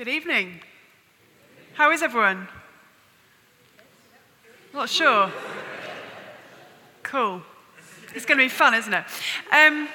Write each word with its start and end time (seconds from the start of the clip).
Good 0.00 0.08
evening. 0.08 0.60
How 1.74 1.92
is 1.92 2.02
everyone? 2.02 2.48
Not 4.72 4.88
sure. 4.88 5.30
Cool. 7.02 7.42
It's 8.14 8.24
going 8.24 8.38
to 8.38 8.44
be 8.44 8.48
fun, 8.48 8.72
isn't 8.72 8.94
it? 8.94 9.04
Um, 9.52 9.90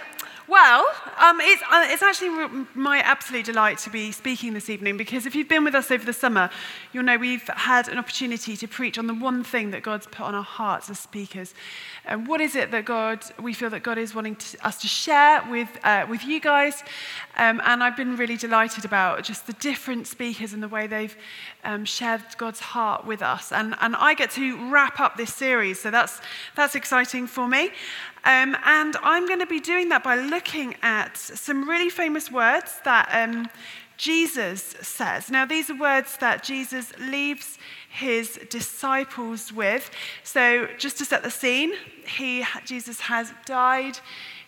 well, 0.48 0.86
um, 1.18 1.40
it's, 1.42 1.62
uh, 1.72 1.88
it's 1.88 2.04
actually 2.04 2.66
my 2.76 3.00
absolute 3.00 3.46
delight 3.46 3.80
to 3.80 3.90
be 3.90 4.12
speaking 4.12 4.54
this 4.54 4.70
evening 4.70 4.96
because 4.96 5.26
if 5.26 5.34
you've 5.34 5.50
been 5.50 5.64
with 5.64 5.74
us 5.74 5.90
over 5.90 6.06
the 6.06 6.14
summer, 6.14 6.52
you'll 6.94 7.04
know 7.04 7.18
we've 7.18 7.48
had 7.48 7.88
an 7.88 7.98
opportunity 7.98 8.56
to 8.56 8.68
preach 8.68 9.00
on 9.00 9.08
the 9.08 9.14
one 9.14 9.44
thing 9.44 9.72
that 9.72 9.82
God's 9.82 10.06
put 10.06 10.22
on 10.22 10.36
our 10.36 10.44
hearts 10.44 10.90
as 10.90 11.00
speakers. 11.00 11.56
And 12.06 12.28
what 12.28 12.42
is 12.42 12.56
it 12.56 12.70
that 12.72 12.86
God, 12.86 13.26
we 13.42 13.54
feel 13.54 13.72
that 13.72 13.82
God 13.82 13.98
is 13.98 14.14
wanting 14.14 14.36
to, 14.36 14.68
us 14.68 14.80
to 14.82 14.88
share 14.88 15.44
with, 15.50 15.70
uh, 15.84 16.06
with 16.08 16.24
you 16.24 16.40
guys? 16.40 16.84
Um, 17.38 17.60
and 17.66 17.84
I've 17.84 17.98
been 17.98 18.16
really 18.16 18.38
delighted 18.38 18.86
about 18.86 19.24
just 19.24 19.48
the 19.48 19.54
different 19.54 20.06
speakers 20.06 20.54
and 20.54 20.62
the 20.62 20.68
way 20.68 20.86
they've 20.86 21.18
um, 21.64 21.86
shared 21.86 22.22
God's 22.38 22.60
heart 22.60 23.06
with 23.06 23.24
us. 23.24 23.52
And, 23.52 23.76
and 23.82 23.96
I 23.96 24.14
get 24.14 24.30
to 24.32 24.72
wrap 24.72 25.00
up 25.00 25.18
this 25.18 25.34
series, 25.34 25.82
so 25.82 25.90
that's, 25.90 26.22
that's 26.56 26.76
exciting 26.76 27.26
for 27.26 27.48
me. 27.48 27.72
Um, 28.26 28.58
and 28.66 28.98
I'm 29.04 29.28
going 29.28 29.40
to 29.40 29.46
be 29.46 29.60
doing 29.60 29.90
that 29.90 30.04
by 30.04 30.16
looking 30.16 30.76
at 30.82 31.16
some 31.16 31.70
really 31.70 31.90
famous 31.90 32.32
words 32.32 32.80
that 32.84 33.08
um, 33.12 33.48
Jesus 33.98 34.76
says. 34.82 35.30
Now, 35.30 35.46
these 35.46 35.70
are 35.70 35.78
words 35.78 36.18
that 36.18 36.44
Jesus 36.44 36.92
leaves 37.00 37.60
his 37.88 38.40
disciples 38.50 39.54
with. 39.54 39.92
So, 40.24 40.68
just 40.78 40.98
to 40.98 41.06
set 41.06 41.22
the 41.22 41.30
scene, 41.30 41.74
he, 42.08 42.44
Jesus 42.66 43.00
has 43.02 43.32
died. 43.46 44.00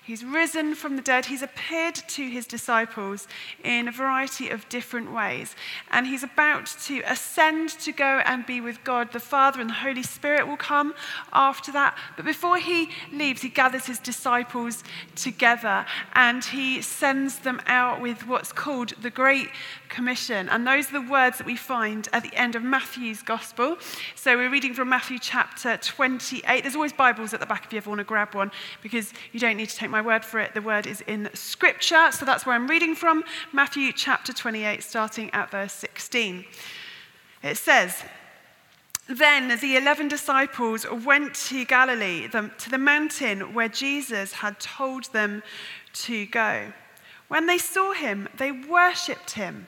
He's 0.07 0.23
risen 0.23 0.73
from 0.73 0.95
the 0.95 1.01
dead. 1.01 1.25
He's 1.25 1.41
appeared 1.41 1.95
to 1.95 2.29
his 2.29 2.47
disciples 2.47 3.27
in 3.61 3.89
a 3.89 3.91
variety 3.91 4.47
of 4.47 4.69
different 4.69 5.11
ways. 5.11 5.53
And 5.91 6.07
he's 6.07 6.23
about 6.23 6.67
to 6.85 7.01
ascend 7.01 7.71
to 7.79 7.91
go 7.91 8.21
and 8.25 8.45
be 8.45 8.61
with 8.61 8.81
God. 8.85 9.11
The 9.11 9.19
Father 9.19 9.59
and 9.59 9.69
the 9.69 9.73
Holy 9.73 10.03
Spirit 10.03 10.47
will 10.47 10.55
come 10.55 10.93
after 11.33 11.73
that. 11.73 11.97
But 12.15 12.23
before 12.23 12.57
he 12.57 12.89
leaves, 13.11 13.41
he 13.41 13.49
gathers 13.49 13.85
his 13.85 13.99
disciples 13.99 14.81
together 15.17 15.85
and 16.13 16.41
he 16.41 16.81
sends 16.81 17.39
them 17.39 17.61
out 17.67 17.99
with 17.99 18.25
what's 18.25 18.53
called 18.53 18.93
the 19.01 19.09
Great 19.09 19.49
Commission. 19.89 20.49
And 20.49 20.65
those 20.65 20.89
are 20.89 21.01
the 21.01 21.09
words 21.09 21.37
that 21.37 21.47
we 21.47 21.55
find 21.55 22.07
at 22.13 22.23
the 22.23 22.33
end 22.35 22.55
of 22.55 22.63
Matthew's 22.63 23.21
Gospel. 23.21 23.77
So 24.15 24.37
we're 24.37 24.49
reading 24.49 24.73
from 24.73 24.89
Matthew 24.89 25.19
chapter 25.19 25.77
28. 25.77 26.61
There's 26.61 26.75
always 26.75 26.93
Bibles 26.93 27.33
at 27.33 27.39
the 27.39 27.45
back 27.45 27.65
if 27.65 27.73
you 27.73 27.77
ever 27.77 27.89
want 27.89 27.99
to 27.99 28.05
grab 28.05 28.35
one 28.35 28.51
because 28.81 29.13
you 29.31 29.39
don't 29.39 29.57
need 29.57 29.69
to 29.69 29.75
take 29.75 29.89
my 29.89 30.01
word 30.01 30.23
for 30.23 30.39
it. 30.39 30.53
The 30.53 30.61
word 30.61 30.87
is 30.87 31.01
in 31.01 31.29
Scripture. 31.33 32.11
So 32.11 32.25
that's 32.25 32.45
where 32.45 32.55
I'm 32.55 32.67
reading 32.67 32.95
from 32.95 33.23
Matthew 33.53 33.91
chapter 33.91 34.33
28, 34.33 34.83
starting 34.83 35.29
at 35.31 35.51
verse 35.51 35.73
16. 35.73 36.45
It 37.43 37.57
says, 37.57 38.03
then 39.09 39.57
the 39.61 39.77
11 39.77 40.09
disciples 40.09 40.85
went 41.05 41.33
to 41.35 41.63
Galilee, 41.63 42.27
to 42.27 42.69
the 42.69 42.77
mountain 42.77 43.53
where 43.53 43.69
Jesus 43.69 44.33
had 44.33 44.59
told 44.59 45.05
them 45.13 45.43
to 45.93 46.25
go. 46.25 46.73
When 47.29 47.45
they 47.45 47.57
saw 47.57 47.93
him, 47.93 48.27
they 48.37 48.51
worshipped 48.51 49.31
him, 49.31 49.67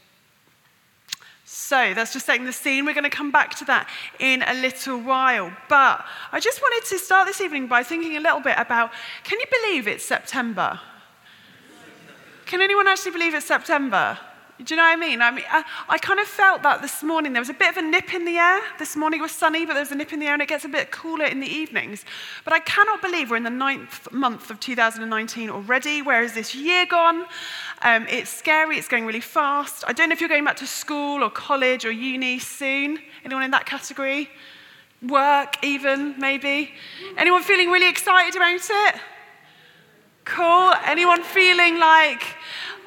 So 1.53 1.93
that's 1.93 2.13
just 2.13 2.27
setting 2.27 2.45
the 2.45 2.53
scene. 2.53 2.85
We're 2.85 2.93
going 2.93 3.03
to 3.03 3.09
come 3.09 3.29
back 3.29 3.55
to 3.55 3.65
that 3.65 3.89
in 4.19 4.41
a 4.47 4.53
little 4.53 4.97
while. 4.97 5.51
But 5.67 6.05
I 6.31 6.39
just 6.39 6.61
wanted 6.61 6.87
to 6.87 6.97
start 6.97 7.27
this 7.27 7.41
evening 7.41 7.67
by 7.67 7.83
thinking 7.83 8.15
a 8.15 8.21
little 8.21 8.39
bit 8.39 8.55
about 8.57 8.91
can 9.25 9.37
you 9.37 9.45
believe 9.61 9.85
it's 9.85 10.05
September? 10.05 10.79
Can 12.45 12.61
anyone 12.61 12.87
actually 12.87 13.11
believe 13.11 13.33
it's 13.33 13.47
September? 13.47 14.17
Do 14.63 14.75
you 14.75 14.77
know 14.77 14.83
what 14.83 14.93
I 14.93 14.95
mean? 14.95 15.21
I 15.21 15.31
mean, 15.31 15.45
I, 15.49 15.63
I, 15.89 15.97
kind 15.97 16.19
of 16.19 16.27
felt 16.27 16.61
that 16.63 16.83
this 16.83 17.01
morning. 17.01 17.33
There 17.33 17.41
was 17.41 17.49
a 17.49 17.53
bit 17.53 17.69
of 17.69 17.77
a 17.77 17.81
nip 17.81 18.13
in 18.13 18.25
the 18.25 18.37
air. 18.37 18.61
This 18.77 18.95
morning 18.95 19.19
it 19.19 19.23
was 19.23 19.31
sunny, 19.31 19.65
but 19.65 19.73
there 19.73 19.81
was 19.81 19.91
a 19.91 19.95
nip 19.95 20.13
in 20.13 20.19
the 20.19 20.27
air, 20.27 20.33
and 20.33 20.41
it 20.41 20.49
gets 20.49 20.65
a 20.65 20.69
bit 20.69 20.91
cooler 20.91 21.25
in 21.25 21.39
the 21.39 21.47
evenings. 21.47 22.05
But 22.43 22.53
I 22.53 22.59
cannot 22.59 23.01
believe 23.01 23.31
we're 23.31 23.37
in 23.37 23.43
the 23.43 23.49
ninth 23.49 24.11
month 24.11 24.51
of 24.51 24.59
2019 24.59 25.49
already. 25.49 26.01
Where 26.03 26.21
is 26.21 26.33
this 26.33 26.53
year 26.53 26.85
gone? 26.85 27.25
Um, 27.81 28.05
it's 28.07 28.29
scary. 28.29 28.77
It's 28.77 28.87
going 28.87 29.05
really 29.05 29.21
fast. 29.21 29.83
I 29.87 29.93
don't 29.93 30.09
know 30.09 30.13
if 30.13 30.19
you're 30.19 30.29
going 30.29 30.45
back 30.45 30.57
to 30.57 30.67
school 30.67 31.23
or 31.23 31.31
college 31.31 31.83
or 31.83 31.91
uni 31.91 32.37
soon. 32.37 32.99
Anyone 33.25 33.43
in 33.43 33.51
that 33.51 33.65
category? 33.65 34.29
Work, 35.01 35.63
even, 35.63 36.19
maybe? 36.19 36.71
Anyone 37.17 37.41
feeling 37.41 37.71
really 37.71 37.89
excited 37.89 38.35
about 38.35 38.61
it? 38.69 39.01
Cool. 40.25 40.73
Anyone 40.85 41.23
feeling 41.23 41.79
like, 41.79 42.23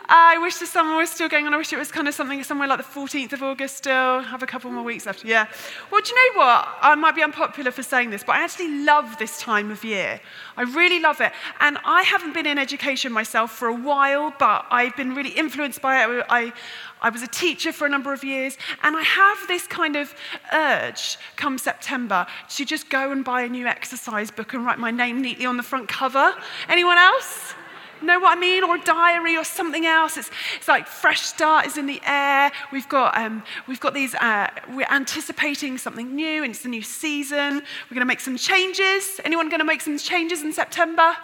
I 0.07 0.39
wish 0.39 0.57
the 0.57 0.67
summer 0.67 0.97
was 0.97 1.11
still 1.11 1.29
going 1.29 1.47
on. 1.47 1.55
I 1.55 1.57
wish 1.57 1.73
it 1.73 1.79
was 1.79 1.91
kind 1.91 2.07
of 2.07 2.15
something 2.15 2.43
somewhere 2.43 2.69
like 2.69 2.79
the 2.79 2.85
14th 2.85 3.33
of 3.33 3.43
August 3.43 3.77
still. 3.79 4.21
Have 4.21 4.43
a 4.43 4.47
couple 4.47 4.71
more 4.71 4.85
weeks 4.85 5.07
left. 5.07 5.25
Yeah. 5.25 5.47
Well, 5.91 6.03
do 6.03 6.11
you 6.11 6.17
know 6.35 6.41
what? 6.41 6.69
I 6.83 6.95
might 6.95 7.15
be 7.15 7.23
unpopular 7.23 7.71
for 7.71 7.83
saying 7.83 8.11
this, 8.11 8.23
but 8.23 8.37
I 8.37 8.45
actually 8.45 8.85
love 8.85 9.17
this 9.19 9.39
time 9.39 9.71
of 9.71 9.83
year. 9.83 10.21
I 10.57 10.63
really 10.63 11.01
love 11.01 11.21
it. 11.21 11.33
And 11.61 11.79
I 11.85 12.03
haven't 12.03 12.35
been 12.35 12.47
in 12.47 12.59
education 12.59 13.13
myself 13.13 13.53
for 13.53 13.69
a 13.69 13.75
while, 13.75 14.35
but 14.39 14.67
I've 14.71 14.95
been 14.97 15.15
really 15.15 15.31
influenced 15.31 15.81
by 15.81 16.05
it. 16.05 16.27
I, 16.29 16.53
I 17.01 17.09
was 17.09 17.23
a 17.23 17.29
teacher 17.29 17.73
for 17.73 17.87
a 17.87 17.89
number 17.89 18.13
of 18.13 18.23
years, 18.23 18.59
and 18.83 18.97
I 18.97 19.03
have 19.03 19.39
this 19.49 19.67
kind 19.67 19.97
of 19.97 20.15
urge 20.53 21.17
come 21.37 21.57
September 21.57 22.27
to 22.51 22.65
just 22.65 22.91
go 22.91 23.11
and 23.11 23.25
buy 23.25 23.43
a 23.43 23.49
new 23.49 23.67
exercise 23.67 24.31
book 24.31 24.53
and 24.53 24.67
write 24.67 24.79
my 24.79 24.91
name 24.91 25.23
neatly 25.23 25.47
on 25.47 25.57
the 25.57 25.63
front 25.63 25.89
cover. 25.89 26.35
Anyone 26.69 26.99
else? 26.99 27.55
Know 28.03 28.21
what 28.21 28.37
I 28.37 28.41
mean? 28.41 28.65
Or 28.65 28.77
a 28.77 28.81
diary 28.83 29.37
or 29.37 29.45
something 29.45 29.87
else. 29.87 30.17
It's, 30.17 30.31
it's 30.57 30.69
like 30.69 30.87
fresh 30.87 31.23
start 31.23 31.67
is 31.67 31.77
in 31.77 31.87
the 31.87 32.01
air. 32.07 32.53
We've 32.73 32.89
got, 32.89 33.17
um, 33.17 33.43
we've 33.67 33.81
got 33.81 33.95
these, 33.95 34.15
uh, 34.15 34.49
we're 34.75 34.87
anticipating 34.91 35.79
something 35.79 36.15
new 36.15 36.43
and 36.43 36.51
it's 36.51 36.63
the 36.63 36.69
new 36.69 36.83
season. 36.83 37.63
We're 37.91 37.95
going 37.95 38.01
to 38.01 38.05
make 38.07 38.21
some 38.21 38.37
changes. 38.37 39.21
Anyone 39.25 39.49
going 39.49 39.61
to 39.61 39.65
make 39.65 39.81
some 39.81 39.99
changes 39.99 40.43
in 40.43 40.53
September? 40.53 41.17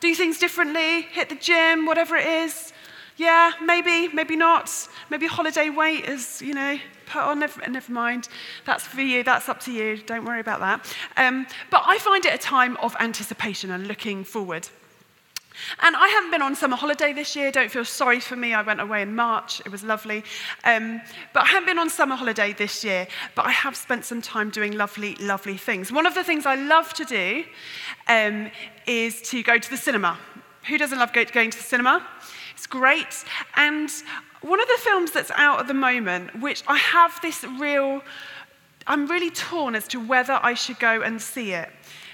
Do 0.00 0.14
things 0.14 0.38
differently? 0.38 1.02
Hit 1.02 1.28
the 1.28 1.36
gym, 1.36 1.86
whatever 1.86 2.16
it 2.16 2.26
is? 2.26 2.72
Yeah, 3.16 3.52
maybe, 3.62 4.08
maybe 4.08 4.36
not. 4.36 4.70
Maybe 5.08 5.26
holiday 5.26 5.70
weight 5.70 6.04
is, 6.04 6.42
you 6.42 6.52
know, 6.52 6.78
put 7.06 7.22
on, 7.22 7.38
never, 7.38 7.66
never 7.68 7.92
mind. 7.92 8.28
That's 8.66 8.84
for 8.84 9.00
you, 9.00 9.22
that's 9.22 9.48
up 9.48 9.60
to 9.60 9.72
you. 9.72 9.96
Don't 9.96 10.24
worry 10.24 10.40
about 10.40 10.60
that. 10.60 10.94
Um, 11.16 11.46
but 11.70 11.82
I 11.86 11.98
find 11.98 12.26
it 12.26 12.34
a 12.34 12.38
time 12.38 12.76
of 12.78 12.94
anticipation 13.00 13.70
and 13.70 13.86
looking 13.86 14.22
forward. 14.22 14.68
And 15.82 15.96
I 15.96 16.08
haven't 16.08 16.30
been 16.30 16.42
on 16.42 16.54
summer 16.54 16.76
holiday 16.76 17.12
this 17.12 17.34
year. 17.36 17.50
Don't 17.50 17.70
feel 17.70 17.84
sorry 17.84 18.20
for 18.20 18.36
me. 18.36 18.54
I 18.54 18.62
went 18.62 18.80
away 18.80 19.02
in 19.02 19.14
March. 19.14 19.60
It 19.60 19.72
was 19.72 19.82
lovely. 19.82 20.24
Um, 20.64 21.00
but 21.32 21.44
I 21.44 21.46
haven't 21.46 21.66
been 21.66 21.78
on 21.78 21.90
summer 21.90 22.16
holiday 22.16 22.52
this 22.52 22.84
year. 22.84 23.06
But 23.34 23.46
I 23.46 23.50
have 23.50 23.76
spent 23.76 24.04
some 24.04 24.22
time 24.22 24.50
doing 24.50 24.72
lovely, 24.72 25.14
lovely 25.16 25.56
things. 25.56 25.90
One 25.92 26.06
of 26.06 26.14
the 26.14 26.24
things 26.24 26.46
I 26.46 26.54
love 26.56 26.92
to 26.94 27.04
do 27.04 27.44
um, 28.08 28.50
is 28.86 29.22
to 29.30 29.42
go 29.42 29.58
to 29.58 29.70
the 29.70 29.76
cinema. 29.76 30.18
Who 30.68 30.78
doesn't 30.78 30.98
love 30.98 31.12
going 31.12 31.50
to 31.50 31.56
the 31.56 31.64
cinema? 31.64 32.06
It's 32.54 32.66
great. 32.66 33.24
And 33.56 33.90
one 34.42 34.60
of 34.60 34.68
the 34.68 34.78
films 34.80 35.12
that's 35.12 35.30
out 35.32 35.60
at 35.60 35.68
the 35.68 35.74
moment, 35.74 36.40
which 36.40 36.62
I 36.66 36.76
have 36.76 37.18
this 37.22 37.44
real, 37.58 38.02
I'm 38.86 39.06
really 39.06 39.30
torn 39.30 39.74
as 39.74 39.86
to 39.88 40.00
whether 40.00 40.38
I 40.42 40.54
should 40.54 40.78
go 40.78 41.02
and 41.02 41.20
see 41.20 41.52
it 41.52 41.70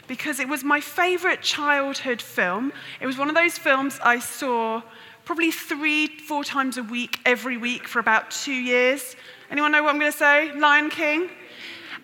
because 0.06 0.40
it 0.40 0.49
was 0.49 0.64
my 0.64 0.81
favorite 0.81 1.43
childhood 1.43 2.20
film. 2.20 2.72
It 3.00 3.06
was 3.06 3.19
one 3.19 3.28
of 3.28 3.34
those 3.34 3.58
films 3.58 3.99
I 4.02 4.19
saw 4.19 4.82
probably 5.25 5.50
three, 5.50 6.06
four 6.06 6.44
times 6.44 6.76
a 6.76 6.82
week, 6.82 7.19
every 7.25 7.56
week 7.56 7.87
for 7.87 7.99
about 7.99 8.31
two 8.31 8.52
years. 8.52 9.16
Anyone 9.50 9.72
know 9.72 9.82
what 9.82 9.94
I'm 9.94 10.00
going 10.00 10.12
to 10.12 10.19
say? 10.19 10.52
Lion 10.52 10.90
King? 10.90 11.31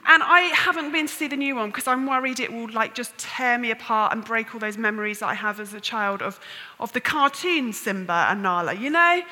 And 0.06 0.22
I 0.22 0.40
haven't 0.54 0.92
been 0.92 1.06
to 1.06 1.12
see 1.12 1.28
the 1.28 1.36
new 1.36 1.56
one 1.56 1.68
because 1.68 1.86
I'm 1.86 2.06
worried 2.06 2.40
it 2.40 2.50
will 2.50 2.70
like 2.70 2.94
just 2.94 3.16
tear 3.18 3.58
me 3.58 3.70
apart 3.70 4.12
and 4.12 4.24
break 4.24 4.54
all 4.54 4.60
those 4.60 4.78
memories 4.78 5.18
that 5.18 5.26
I 5.26 5.34
have 5.34 5.60
as 5.60 5.74
a 5.74 5.80
child 5.80 6.22
of, 6.22 6.40
of 6.80 6.92
the 6.92 7.00
cartoon 7.00 7.72
Simba 7.72 8.26
and 8.30 8.42
Nala, 8.42 8.72
you 8.74 8.88
know? 8.88 9.22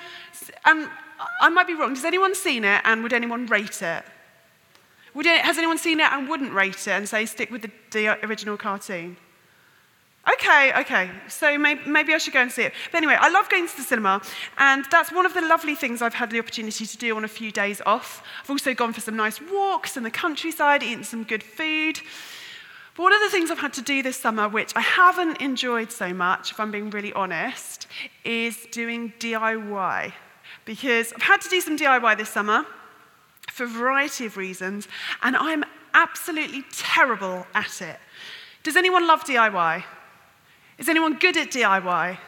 And 0.67 0.91
I 1.41 1.49
might 1.49 1.67
be 1.67 1.75
wrong. 1.75 1.95
Has 1.95 2.05
anyone 2.05 2.35
seen 2.35 2.65
it 2.65 2.83
and 2.85 3.03
would 3.03 3.13
anyone 3.13 3.47
rate 3.47 3.81
it? 3.81 4.05
Would 5.17 5.25
it, 5.25 5.41
has 5.41 5.57
anyone 5.57 5.79
seen 5.79 5.99
it 5.99 6.13
and 6.13 6.29
wouldn't 6.29 6.53
rate 6.53 6.87
it 6.87 6.89
and 6.89 7.09
say 7.09 7.25
stick 7.25 7.51
with 7.51 7.63
the, 7.63 7.71
the 7.91 8.27
original 8.27 8.59
cartoon? 8.59 9.17
Okay, 10.31 10.73
okay. 10.81 11.11
So 11.27 11.57
maybe, 11.57 11.81
maybe, 11.87 12.13
I 12.13 12.19
should 12.19 12.35
go 12.35 12.43
and 12.43 12.53
see 12.53 12.65
it. 12.65 12.75
But 12.93 12.99
anyway, 12.99 13.17
I 13.19 13.31
love 13.31 13.49
going 13.49 13.67
to 13.67 13.77
the 13.79 13.83
cinema, 13.83 14.21
and 14.59 14.85
that's 14.91 15.11
one 15.11 15.25
of 15.25 15.33
the 15.33 15.41
lovely 15.41 15.75
things 15.75 16.03
I've 16.03 16.13
had 16.13 16.31
the 16.31 16.39
opportunity 16.39 16.85
to 16.85 16.99
do 16.99 17.17
on 17.17 17.25
a 17.25 17.29
few 17.29 17.51
days 17.51 17.81
off. 17.87 18.23
I've 18.43 18.51
also 18.51 18.75
gone 18.75 18.93
for 18.93 19.01
some 19.01 19.17
nice 19.17 19.41
walks 19.41 19.97
in 19.97 20.03
the 20.03 20.11
countryside, 20.11 20.83
eaten 20.83 21.03
some 21.03 21.25
good 21.25 21.43
food. 21.43 21.99
But 22.95 23.05
one 23.05 23.15
of 23.15 23.21
the 23.23 23.31
things 23.31 23.51
I've 23.51 23.59
had 23.59 23.73
to 23.75 23.83
do 23.83 24.03
this 24.03 24.19
summer, 24.19 24.51
which 24.51 24.73
I 24.77 24.83
haven't 24.83 25.41
enjoyed 25.41 25.93
so 25.93 26.13
much, 26.13 26.51
if 26.51 26.61
I'm 26.61 26.71
being 26.71 26.91
really 26.91 27.15
honest, 27.15 27.87
is 28.23 28.67
doing 28.71 29.15
DIY. 29.19 30.13
Because 30.67 31.15
I've 31.15 31.23
had 31.23 31.41
to 31.41 31.49
do 31.49 31.63
some 31.63 31.79
DIY 31.79 32.19
this 32.19 32.29
summer 32.29 32.67
for 33.57 33.65
a 33.65 33.69
variety 33.69 34.27
of 34.27 34.37
reasons, 34.37 34.87
and 35.23 35.35
I'm 35.35 35.65
absolutely 35.95 36.63
terrible 36.73 37.47
at 37.55 37.81
it. 37.81 37.97
Does 38.63 38.77
anyone 38.77 39.07
love 39.07 39.25
DIY? 39.25 39.83
Is 40.77 40.91
anyone 40.91 41.15
good 41.15 41.39
at 41.39 41.49
DIY? 41.53 42.19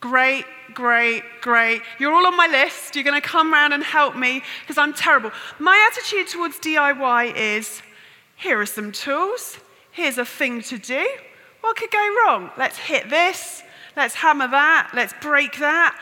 Great, 0.00 0.46
great, 0.72 1.22
great. 1.42 1.82
You're 1.98 2.14
all 2.14 2.26
on 2.26 2.34
my 2.34 2.46
list. 2.46 2.94
You're 2.94 3.04
going 3.04 3.20
to 3.20 3.28
come 3.28 3.52
around 3.52 3.74
and 3.74 3.82
help 3.82 4.16
me 4.16 4.42
because 4.62 4.78
I'm 4.78 4.94
terrible. 4.94 5.32
My 5.58 5.90
attitude 5.92 6.28
towards 6.28 6.58
DIY 6.60 7.36
is 7.36 7.82
here 8.36 8.58
are 8.58 8.64
some 8.64 8.90
tools. 8.90 9.58
Here's 9.90 10.16
a 10.16 10.24
thing 10.24 10.62
to 10.62 10.78
do. 10.78 11.06
What 11.60 11.76
could 11.76 11.90
go 11.90 12.16
wrong? 12.24 12.50
Let's 12.56 12.78
hit 12.78 13.10
this. 13.10 13.62
Let's 13.96 14.14
hammer 14.14 14.48
that. 14.48 14.92
Let's 14.94 15.12
break 15.20 15.58
that. 15.58 16.00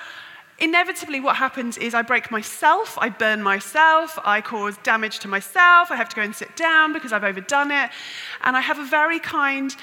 Inevitably, 0.58 1.20
what 1.20 1.36
happens 1.36 1.76
is 1.76 1.92
I 1.92 2.00
break 2.00 2.30
myself, 2.30 2.96
I 2.98 3.10
burn 3.10 3.42
myself, 3.42 4.18
I 4.24 4.40
cause 4.40 4.78
damage 4.78 5.18
to 5.20 5.28
myself, 5.28 5.90
I 5.90 5.96
have 5.96 6.08
to 6.08 6.16
go 6.16 6.22
and 6.22 6.34
sit 6.34 6.56
down 6.56 6.94
because 6.94 7.12
I've 7.12 7.24
overdone 7.24 7.70
it. 7.70 7.90
And 8.42 8.56
I 8.56 8.60
have 8.62 8.78
a 8.78 8.84
very 8.84 9.18
kind 9.18 9.76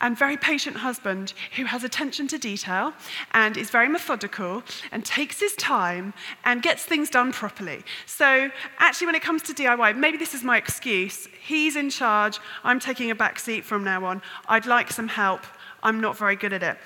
and 0.00 0.16
very 0.16 0.36
patient 0.36 0.76
husband 0.76 1.32
who 1.56 1.64
has 1.64 1.82
attention 1.82 2.28
to 2.28 2.38
detail 2.38 2.92
and 3.32 3.56
is 3.56 3.70
very 3.70 3.88
methodical 3.88 4.62
and 4.90 5.04
takes 5.04 5.40
his 5.40 5.54
time 5.54 6.12
and 6.44 6.62
gets 6.62 6.84
things 6.84 7.10
done 7.10 7.32
properly. 7.32 7.82
So, 8.06 8.50
actually, 8.78 9.06
when 9.06 9.14
it 9.14 9.22
comes 9.22 9.42
to 9.42 9.54
DIY, 9.54 9.96
maybe 9.96 10.18
this 10.18 10.34
is 10.34 10.44
my 10.44 10.56
excuse. 10.56 11.28
He's 11.40 11.74
in 11.74 11.90
charge, 11.90 12.38
I'm 12.62 12.78
taking 12.78 13.10
a 13.10 13.14
back 13.14 13.40
seat 13.40 13.64
from 13.64 13.82
now 13.82 14.04
on. 14.04 14.22
I'd 14.48 14.66
like 14.66 14.92
some 14.92 15.08
help, 15.08 15.40
I'm 15.82 16.00
not 16.00 16.16
very 16.16 16.36
good 16.36 16.52
at 16.52 16.62
it. 16.62 16.78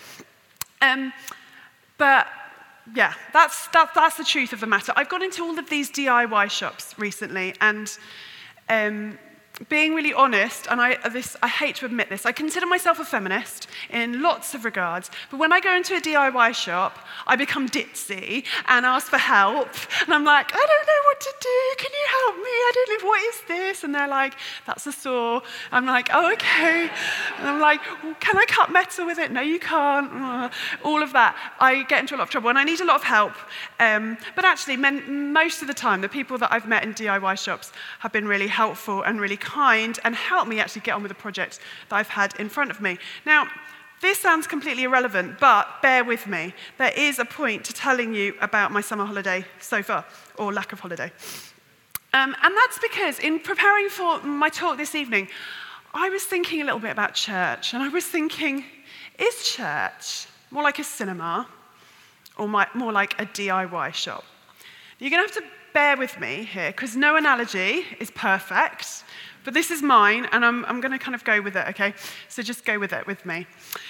Um, 0.80 1.12
but 1.98 2.28
yeah, 2.94 3.14
that's, 3.32 3.68
that, 3.68 3.90
that's 3.94 4.16
the 4.16 4.24
truth 4.24 4.52
of 4.52 4.60
the 4.60 4.66
matter. 4.66 4.92
I've 4.96 5.08
gone 5.08 5.22
into 5.22 5.42
all 5.42 5.58
of 5.58 5.68
these 5.68 5.90
DIY 5.90 6.50
shops 6.50 6.94
recently, 6.98 7.54
and 7.60 7.96
um, 8.68 9.18
being 9.68 9.94
really 9.94 10.12
honest, 10.12 10.66
and 10.70 10.80
I, 10.80 10.96
this, 11.08 11.34
I 11.42 11.48
hate 11.48 11.76
to 11.76 11.86
admit 11.86 12.10
this, 12.10 12.26
I 12.26 12.32
consider 12.32 12.66
myself 12.66 12.98
a 12.98 13.04
feminist 13.04 13.68
in 13.88 14.20
lots 14.20 14.54
of 14.54 14.64
regards, 14.66 15.10
but 15.30 15.38
when 15.38 15.52
I 15.52 15.60
go 15.60 15.74
into 15.74 15.96
a 15.96 16.00
DIY 16.00 16.54
shop, 16.54 16.98
I 17.26 17.36
become 17.36 17.66
ditzy 17.66 18.44
and 18.68 18.84
ask 18.84 19.06
for 19.06 19.16
help. 19.16 19.68
And 20.02 20.12
I'm 20.12 20.24
like, 20.24 20.52
I 20.52 20.58
don't 20.58 20.86
know 20.86 21.02
what 21.04 21.20
to 21.20 21.34
do. 21.40 21.74
Can 21.78 21.90
you 21.90 22.06
help 22.10 22.36
me? 22.36 22.50
I 22.50 22.72
don't 22.74 23.02
know, 23.02 23.08
what 23.08 23.22
is 23.22 23.40
this? 23.48 23.84
And 23.84 23.94
they're 23.94 24.08
like, 24.08 24.34
that's 24.66 24.86
a 24.86 24.92
saw. 24.92 25.40
I'm 25.72 25.86
like, 25.86 26.10
oh, 26.12 26.32
okay. 26.34 26.90
And 27.38 27.48
I'm 27.48 27.60
like, 27.60 27.80
well, 28.02 28.14
can 28.20 28.36
I 28.36 28.44
cut 28.46 28.70
metal 28.70 29.06
with 29.06 29.18
it? 29.18 29.32
No, 29.32 29.40
you 29.40 29.58
can't. 29.58 30.52
All 30.84 31.02
of 31.02 31.12
that. 31.14 31.34
I 31.60 31.84
get 31.84 32.00
into 32.00 32.14
a 32.14 32.18
lot 32.18 32.24
of 32.24 32.30
trouble 32.30 32.50
and 32.50 32.58
I 32.58 32.64
need 32.64 32.80
a 32.80 32.84
lot 32.84 32.96
of 32.96 33.04
help. 33.04 33.32
Um, 33.80 34.18
but 34.34 34.44
actually, 34.44 34.76
men, 34.76 35.32
most 35.32 35.62
of 35.62 35.68
the 35.68 35.74
time, 35.74 36.02
the 36.02 36.08
people 36.08 36.36
that 36.38 36.52
I've 36.52 36.68
met 36.68 36.84
in 36.84 36.92
DIY 36.92 37.42
shops 37.42 37.72
have 38.00 38.12
been 38.12 38.28
really 38.28 38.48
helpful 38.48 39.02
and 39.02 39.18
really 39.18 39.38
kind 39.46 39.98
and 40.04 40.14
help 40.14 40.48
me 40.48 40.60
actually 40.60 40.82
get 40.82 40.94
on 40.96 41.02
with 41.02 41.10
the 41.10 41.22
project 41.26 41.60
that 41.88 41.96
I've 41.96 42.08
had 42.08 42.38
in 42.38 42.48
front 42.48 42.70
of 42.70 42.80
me. 42.80 42.98
Now, 43.24 43.48
this 44.02 44.20
sounds 44.20 44.46
completely 44.46 44.82
irrelevant, 44.82 45.38
but 45.40 45.80
bear 45.80 46.04
with 46.04 46.26
me. 46.26 46.52
There 46.76 46.92
is 46.96 47.18
a 47.18 47.24
point 47.24 47.64
to 47.64 47.72
telling 47.72 48.14
you 48.14 48.34
about 48.40 48.70
my 48.70 48.82
summer 48.82 49.06
holiday 49.06 49.44
so 49.58 49.82
far, 49.82 50.04
or 50.36 50.52
lack 50.52 50.72
of 50.72 50.80
holiday. 50.80 51.10
Um, 52.12 52.34
and 52.42 52.54
that's 52.56 52.78
because 52.78 53.18
in 53.18 53.38
preparing 53.40 53.88
for 53.88 54.20
my 54.22 54.48
talk 54.48 54.76
this 54.76 54.94
evening, 54.94 55.28
I 55.94 56.10
was 56.10 56.24
thinking 56.24 56.60
a 56.60 56.64
little 56.64 56.80
bit 56.80 56.90
about 56.90 57.14
church, 57.14 57.72
and 57.72 57.82
I 57.82 57.88
was 57.88 58.04
thinking, 58.04 58.64
is 59.18 59.44
church 59.44 60.26
more 60.50 60.62
like 60.62 60.78
a 60.78 60.84
cinema 60.84 61.48
or 62.36 62.48
more 62.74 62.92
like 62.92 63.20
a 63.20 63.26
DIY 63.26 63.94
shop? 63.94 64.24
You're 64.98 65.10
going 65.10 65.26
to 65.26 65.34
have 65.34 65.42
to 65.42 65.50
bear 65.72 65.96
with 65.96 66.18
me 66.18 66.44
here 66.44 66.70
because 66.70 66.96
no 66.96 67.16
analogy 67.16 67.84
is 68.00 68.10
perfect. 68.10 69.04
But 69.46 69.54
this 69.54 69.70
is 69.70 69.80
mine, 69.80 70.26
and 70.32 70.44
I'm, 70.44 70.64
I'm 70.64 70.80
going 70.80 70.90
to 70.90 70.98
kind 70.98 71.14
of 71.14 71.22
go 71.22 71.40
with 71.40 71.54
it, 71.54 71.68
okay? 71.68 71.94
So 72.28 72.42
just 72.42 72.64
go 72.64 72.80
with 72.80 72.92
it 72.92 73.06
with 73.06 73.24
me. 73.24 73.46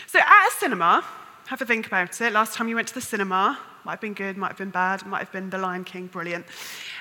So 0.06 0.18
at 0.18 0.48
a 0.48 0.50
cinema, 0.58 1.02
have 1.46 1.62
a 1.62 1.64
think 1.64 1.86
about 1.86 2.20
it. 2.20 2.30
Last 2.34 2.52
time 2.52 2.68
you 2.68 2.74
went 2.74 2.88
to 2.88 2.94
the 2.94 3.00
cinema, 3.00 3.58
might 3.82 3.92
have 3.92 4.00
been 4.02 4.12
good, 4.12 4.36
might 4.36 4.48
have 4.48 4.58
been 4.58 4.68
bad, 4.68 5.06
might 5.06 5.20
have 5.20 5.32
been 5.32 5.48
The 5.48 5.56
Lion 5.56 5.82
King, 5.82 6.08
brilliant. 6.08 6.44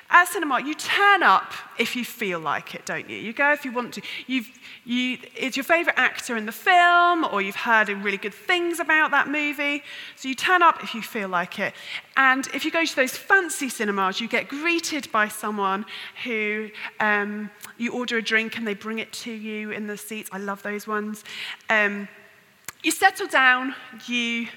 At 0.09 0.27
cinema, 0.27 0.61
you 0.61 0.75
turn 0.75 1.23
up 1.23 1.51
if 1.79 1.95
you 1.95 2.05
feel 2.05 2.39
like 2.39 2.75
it, 2.75 2.85
don't 2.85 3.09
you? 3.09 3.17
You 3.17 3.33
go 3.33 3.51
if 3.51 3.65
you 3.65 3.71
want 3.71 3.95
to. 3.95 4.01
You've, 4.27 4.47
you, 4.85 5.17
it's 5.35 5.57
your 5.57 5.63
favourite 5.63 5.97
actor 5.97 6.37
in 6.37 6.45
the 6.45 6.51
film, 6.51 7.25
or 7.25 7.41
you've 7.41 7.55
heard 7.55 7.89
really 7.89 8.17
good 8.17 8.33
things 8.33 8.79
about 8.79 9.09
that 9.11 9.27
movie. 9.27 9.81
So 10.15 10.27
you 10.29 10.35
turn 10.35 10.61
up 10.61 10.83
if 10.83 10.93
you 10.93 11.01
feel 11.01 11.27
like 11.27 11.57
it. 11.57 11.73
And 12.17 12.47
if 12.53 12.63
you 12.63 12.71
go 12.71 12.85
to 12.85 12.95
those 12.95 13.17
fancy 13.17 13.67
cinemas, 13.67 14.21
you 14.21 14.27
get 14.27 14.47
greeted 14.47 15.11
by 15.11 15.27
someone 15.27 15.85
who 16.23 16.69
um, 16.99 17.49
you 17.77 17.91
order 17.91 18.17
a 18.17 18.21
drink 18.21 18.57
and 18.57 18.67
they 18.67 18.75
bring 18.75 18.99
it 18.99 19.11
to 19.13 19.31
you 19.31 19.71
in 19.71 19.87
the 19.87 19.97
seats. 19.97 20.29
I 20.31 20.37
love 20.37 20.61
those 20.61 20.85
ones. 20.87 21.23
Um, 21.69 22.07
you 22.83 22.91
settle 22.91 23.25
down, 23.25 23.73
you 24.05 24.47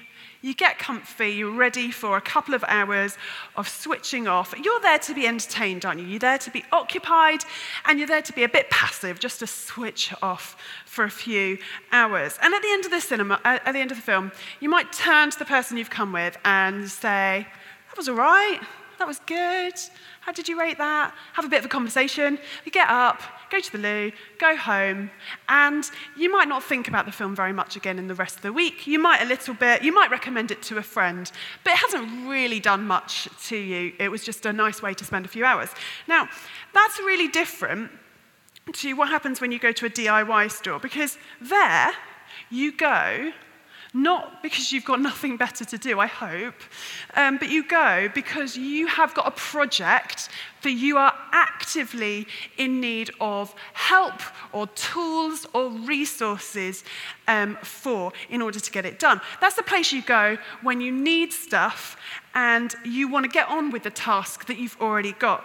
you 0.41 0.53
get 0.53 0.79
comfy, 0.79 1.29
you're 1.29 1.51
ready 1.51 1.91
for 1.91 2.15
a 2.15 2.21
couple 2.21 2.53
of 2.53 2.63
hours 2.67 3.17
of 3.57 3.67
switching 3.67 4.27
off. 4.27 4.53
You're 4.61 4.79
there 4.79 4.99
to 4.99 5.13
be 5.13 5.27
entertained, 5.27 5.85
aren't 5.85 5.99
you? 5.99 6.07
You're 6.07 6.19
there 6.19 6.37
to 6.37 6.51
be 6.51 6.63
occupied 6.71 7.43
and 7.85 7.99
you're 7.99 8.07
there 8.07 8.21
to 8.21 8.33
be 8.33 8.43
a 8.43 8.49
bit 8.49 8.69
passive, 8.69 9.19
just 9.19 9.39
to 9.39 9.47
switch 9.47 10.13
off 10.21 10.55
for 10.85 11.03
a 11.03 11.09
few 11.09 11.57
hours. 11.91 12.39
And 12.41 12.53
at 12.53 12.61
the 12.61 12.69
end 12.71 12.85
of 12.85 12.91
the 12.91 13.01
cinema, 13.01 13.35
uh, 13.43 13.59
at 13.65 13.73
the 13.73 13.79
end 13.79 13.91
of 13.91 13.97
the 13.97 14.03
film, 14.03 14.31
you 14.61 14.69
might 14.69 14.93
turn 14.93 15.29
to 15.31 15.39
the 15.39 15.45
person 15.45 15.77
you've 15.77 15.89
come 15.89 16.13
with 16.13 16.37
and 16.45 16.89
say, 16.89 17.45
That 17.89 17.97
was 17.97 18.07
all 18.07 18.15
right, 18.15 18.59
that 18.97 19.07
was 19.07 19.19
good. 19.19 19.73
How 20.21 20.31
did 20.31 20.47
you 20.47 20.59
rate 20.59 20.77
that? 20.77 21.13
Have 21.33 21.45
a 21.45 21.49
bit 21.49 21.59
of 21.59 21.65
a 21.65 21.69
conversation. 21.69 22.37
You 22.65 22.71
get 22.71 22.89
up, 22.89 23.21
go 23.49 23.59
to 23.59 23.71
the 23.71 23.77
loo, 23.77 24.11
go 24.39 24.55
home, 24.55 25.09
and 25.47 25.89
you 26.17 26.31
might 26.31 26.47
not 26.47 26.63
think 26.63 26.87
about 26.87 27.05
the 27.05 27.11
film 27.11 27.35
very 27.35 27.53
much 27.53 27.75
again 27.75 27.99
in 27.99 28.07
the 28.07 28.15
rest 28.15 28.37
of 28.37 28.41
the 28.41 28.53
week. 28.53 28.87
You 28.87 28.99
might 28.99 29.21
a 29.21 29.25
little 29.25 29.53
bit, 29.53 29.83
you 29.83 29.93
might 29.93 30.11
recommend 30.11 30.51
it 30.51 30.61
to 30.63 30.77
a 30.77 30.83
friend, 30.83 31.31
but 31.63 31.73
it 31.73 31.79
hasn't 31.79 32.27
really 32.27 32.59
done 32.59 32.85
much 32.85 33.27
to 33.47 33.57
you. 33.57 33.93
It 33.99 34.09
was 34.09 34.23
just 34.23 34.45
a 34.45 34.53
nice 34.53 34.81
way 34.81 34.93
to 34.93 35.05
spend 35.05 35.25
a 35.25 35.29
few 35.29 35.45
hours. 35.45 35.69
Now, 36.07 36.27
that's 36.73 36.99
really 36.99 37.27
different 37.27 37.91
to 38.73 38.93
what 38.93 39.09
happens 39.09 39.41
when 39.41 39.51
you 39.51 39.59
go 39.59 39.71
to 39.71 39.85
a 39.85 39.89
DIY 39.89 40.51
store, 40.51 40.79
because 40.79 41.17
there 41.41 41.91
you 42.49 42.71
go 42.71 43.31
not 43.93 44.43
because 44.43 44.71
you've 44.71 44.85
got 44.85 45.01
nothing 45.09 45.37
better 45.37 45.65
to 45.65 45.77
do, 45.77 45.99
I 45.99 46.07
hope, 46.07 46.55
um, 47.15 47.37
but 47.37 47.49
you 47.49 47.67
go 47.67 48.09
because 48.13 48.57
you 48.57 48.87
have 48.87 49.13
got 49.13 49.27
a 49.27 49.31
project 49.31 50.29
that 50.63 50.71
you 50.71 50.97
are 50.97 51.13
actively 51.31 52.27
in 52.57 52.81
need 52.81 53.11
of 53.19 53.53
help 53.73 54.21
or 54.51 54.67
tools 54.67 55.45
or 55.53 55.69
resources 55.69 56.83
um, 57.27 57.57
for 57.61 58.11
in 58.29 58.41
order 58.41 58.59
to 58.59 58.71
get 58.71 58.85
it 58.85 58.99
done. 58.99 59.21
That's 59.39 59.55
the 59.55 59.63
place 59.63 59.91
you 59.91 60.01
go 60.01 60.37
when 60.61 60.81
you 60.81 60.91
need 60.91 61.31
stuff 61.31 61.95
and 62.35 62.75
you 62.83 63.07
want 63.07 63.25
to 63.25 63.29
get 63.29 63.47
on 63.49 63.71
with 63.71 63.83
the 63.83 63.89
task 63.89 64.45
that 64.45 64.57
you've 64.57 64.77
already 64.79 65.13
got. 65.13 65.43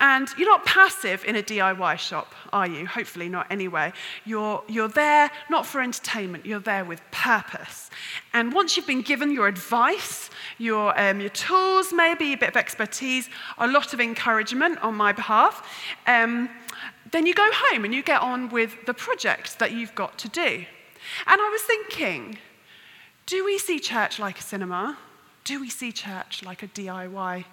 And 0.00 0.28
you're 0.36 0.48
not 0.48 0.64
passive 0.64 1.24
in 1.24 1.36
a 1.36 1.42
DIY 1.42 1.98
shop, 1.98 2.34
are 2.52 2.66
you? 2.66 2.86
Hopefully 2.86 3.28
not 3.28 3.46
anyway. 3.50 3.92
You're, 4.24 4.62
you're 4.68 4.88
there 4.88 5.30
not 5.48 5.64
for 5.64 5.80
entertainment, 5.80 6.44
you're 6.44 6.60
there 6.60 6.84
with 6.84 7.00
purpose. 7.10 7.90
And 8.34 8.52
once 8.52 8.76
you've 8.76 8.86
been 8.86 9.02
given 9.02 9.30
your 9.30 9.46
advice, 9.46 10.28
your, 10.58 10.98
um, 11.00 11.20
your 11.20 11.30
tools, 11.30 11.92
maybe 11.92 12.32
a 12.32 12.36
bit 12.36 12.48
of 12.48 12.56
expertise, 12.56 13.30
a 13.58 13.66
lot 13.68 13.94
of 13.94 14.00
encouragement 14.00 14.78
on 14.82 14.96
my 14.96 15.12
behalf, 15.12 15.66
um, 16.08 16.50
then 17.12 17.26
you 17.26 17.34
go 17.34 17.48
home 17.52 17.84
and 17.84 17.94
you 17.94 18.02
get 18.02 18.20
on 18.20 18.48
with 18.48 18.86
the 18.86 18.94
project 18.94 19.60
that 19.60 19.70
you've 19.70 19.94
got 19.94 20.18
to 20.18 20.28
do. 20.28 20.64
And 21.26 21.40
I 21.40 21.48
was 21.48 21.62
thinking, 21.62 22.38
do 23.26 23.44
we 23.44 23.56
see 23.56 23.78
church 23.78 24.18
like 24.18 24.40
a 24.40 24.42
cinema? 24.42 24.98
Do 25.44 25.60
we 25.60 25.70
see 25.70 25.92
church 25.92 26.42
like 26.44 26.64
a 26.64 26.68
DIY 26.68 27.44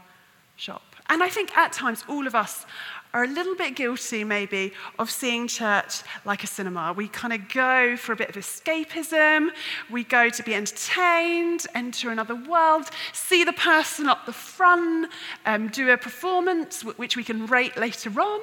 shop? 0.55 0.95
And 1.09 1.21
I 1.21 1.29
think 1.29 1.55
at 1.55 1.73
times 1.73 2.03
all 2.07 2.25
of 2.25 2.33
us 2.33 2.65
are 3.13 3.23
a 3.23 3.27
little 3.27 3.55
bit 3.55 3.75
guilty, 3.75 4.23
maybe, 4.23 4.73
of 4.99 5.09
seeing 5.11 5.47
church 5.47 6.01
like 6.25 6.43
a 6.43 6.47
cinema. 6.47 6.93
We 6.93 7.07
kind 7.07 7.33
of 7.33 7.49
go 7.49 7.97
for 7.97 8.13
a 8.13 8.15
bit 8.15 8.29
of 8.29 8.35
escapism, 8.35 9.49
we 9.89 10.03
go 10.03 10.29
to 10.29 10.43
be 10.43 10.55
entertained, 10.55 11.67
enter 11.75 12.09
another 12.09 12.35
world, 12.35 12.89
see 13.13 13.43
the 13.43 13.53
person 13.53 14.07
up 14.07 14.25
the 14.25 14.33
front, 14.33 15.11
um, 15.45 15.67
do 15.69 15.89
a 15.91 15.97
performance 15.97 16.83
which 16.83 17.17
we 17.17 17.23
can 17.23 17.45
rate 17.47 17.77
later 17.77 18.19
on. 18.19 18.41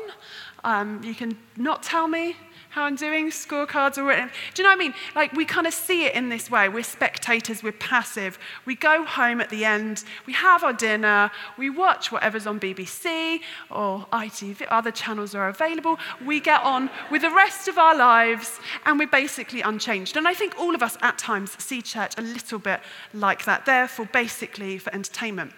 Um, 0.64 1.02
you 1.04 1.14
can 1.14 1.38
not 1.56 1.82
tell 1.82 2.08
me 2.08 2.37
how 2.70 2.84
I'm 2.84 2.96
doing, 2.96 3.30
scorecards 3.30 3.98
are 3.98 4.04
written. 4.04 4.30
Do 4.54 4.62
you 4.62 4.64
know 4.64 4.70
what 4.70 4.76
I 4.76 4.78
mean? 4.78 4.94
Like 5.14 5.32
we 5.32 5.44
kind 5.44 5.66
of 5.66 5.72
see 5.72 6.04
it 6.04 6.14
in 6.14 6.28
this 6.28 6.50
way. 6.50 6.68
We're 6.68 6.82
spectators, 6.82 7.62
we're 7.62 7.72
passive. 7.72 8.38
We 8.66 8.75
go 8.75 9.04
home 9.04 9.40
at 9.40 9.50
the 9.50 9.64
end, 9.64 10.04
we 10.26 10.32
have 10.34 10.62
our 10.62 10.72
dinner, 10.72 11.30
we 11.56 11.70
watch 11.70 12.12
whatever's 12.12 12.46
on 12.46 12.60
BBC 12.60 13.40
or 13.70 14.06
ITV, 14.12 14.66
other 14.70 14.90
channels 14.90 15.34
are 15.34 15.48
available. 15.48 15.98
We 16.25 16.40
get 16.40 16.62
on 16.62 16.90
with 17.10 17.22
the 17.22 17.30
rest 17.30 17.68
of 17.68 17.78
our 17.78 17.96
lives 17.96 18.60
and 18.84 18.98
we're 18.98 19.08
basically 19.08 19.62
unchanged. 19.62 20.16
And 20.16 20.28
I 20.28 20.34
think 20.34 20.58
all 20.58 20.75
of 20.75 20.82
us 20.82 20.98
at 21.00 21.18
times 21.18 21.56
see 21.62 21.80
church 21.80 22.14
a 22.18 22.22
little 22.22 22.58
bit 22.58 22.80
like 23.14 23.44
that, 23.44 23.64
therefore, 23.66 24.06
basically 24.12 24.78
for 24.78 24.94
entertainment. 24.94 25.52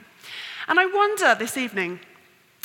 And 0.69 0.79
I 0.79 0.87
wonder 0.87 1.35
this 1.35 1.57
evening 1.57 2.01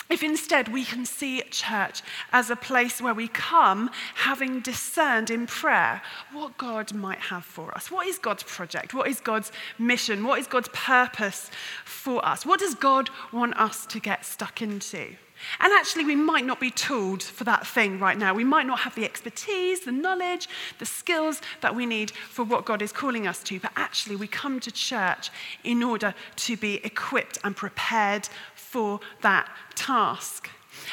if 0.09 0.21
instead 0.21 0.67
we 0.67 0.85
can 0.85 1.05
see 1.05 1.41
church 1.49 2.01
as 2.31 2.49
a 2.49 2.55
place 2.55 3.01
where 3.01 3.13
we 3.13 3.27
come 3.27 3.89
having 4.15 4.59
discerned 4.59 5.29
in 5.29 5.47
prayer 5.47 6.01
what 6.31 6.57
God 6.57 6.93
might 6.93 7.19
have 7.19 7.43
for 7.43 7.73
us. 7.75 7.89
What 7.89 8.07
is 8.07 8.19
God's 8.19 8.43
project? 8.43 8.93
What 8.93 9.07
is 9.07 9.19
God's 9.19 9.51
mission? 9.79 10.23
What 10.23 10.39
is 10.39 10.47
God's 10.47 10.69
purpose 10.73 11.49
for 11.83 12.25
us? 12.25 12.45
What 12.45 12.59
does 12.59 12.75
God 12.75 13.09
want 13.33 13.57
us 13.57 13.85
to 13.87 13.99
get 13.99 14.25
stuck 14.25 14.61
into? 14.61 15.15
And 15.59 15.73
actually, 15.73 16.05
we 16.05 16.15
might 16.15 16.45
not 16.45 16.59
be 16.59 16.71
tooled 16.71 17.21
for 17.21 17.43
that 17.43 17.67
thing 17.67 17.99
right 17.99 18.17
now. 18.17 18.33
We 18.33 18.43
might 18.43 18.65
not 18.65 18.79
have 18.79 18.95
the 18.95 19.03
expertise, 19.03 19.81
the 19.81 19.91
knowledge, 19.91 20.47
the 20.79 20.85
skills 20.85 21.41
that 21.61 21.75
we 21.75 21.85
need 21.85 22.11
for 22.11 22.43
what 22.43 22.65
God 22.65 22.81
is 22.81 22.91
calling 22.91 23.27
us 23.27 23.43
to. 23.43 23.59
But 23.59 23.71
actually, 23.75 24.15
we 24.15 24.27
come 24.27 24.59
to 24.61 24.71
church 24.71 25.29
in 25.63 25.83
order 25.83 26.13
to 26.37 26.57
be 26.57 26.75
equipped 26.85 27.37
and 27.43 27.55
prepared 27.55 28.29
for 28.75 28.99
that 29.21 29.47
task. 29.73 30.49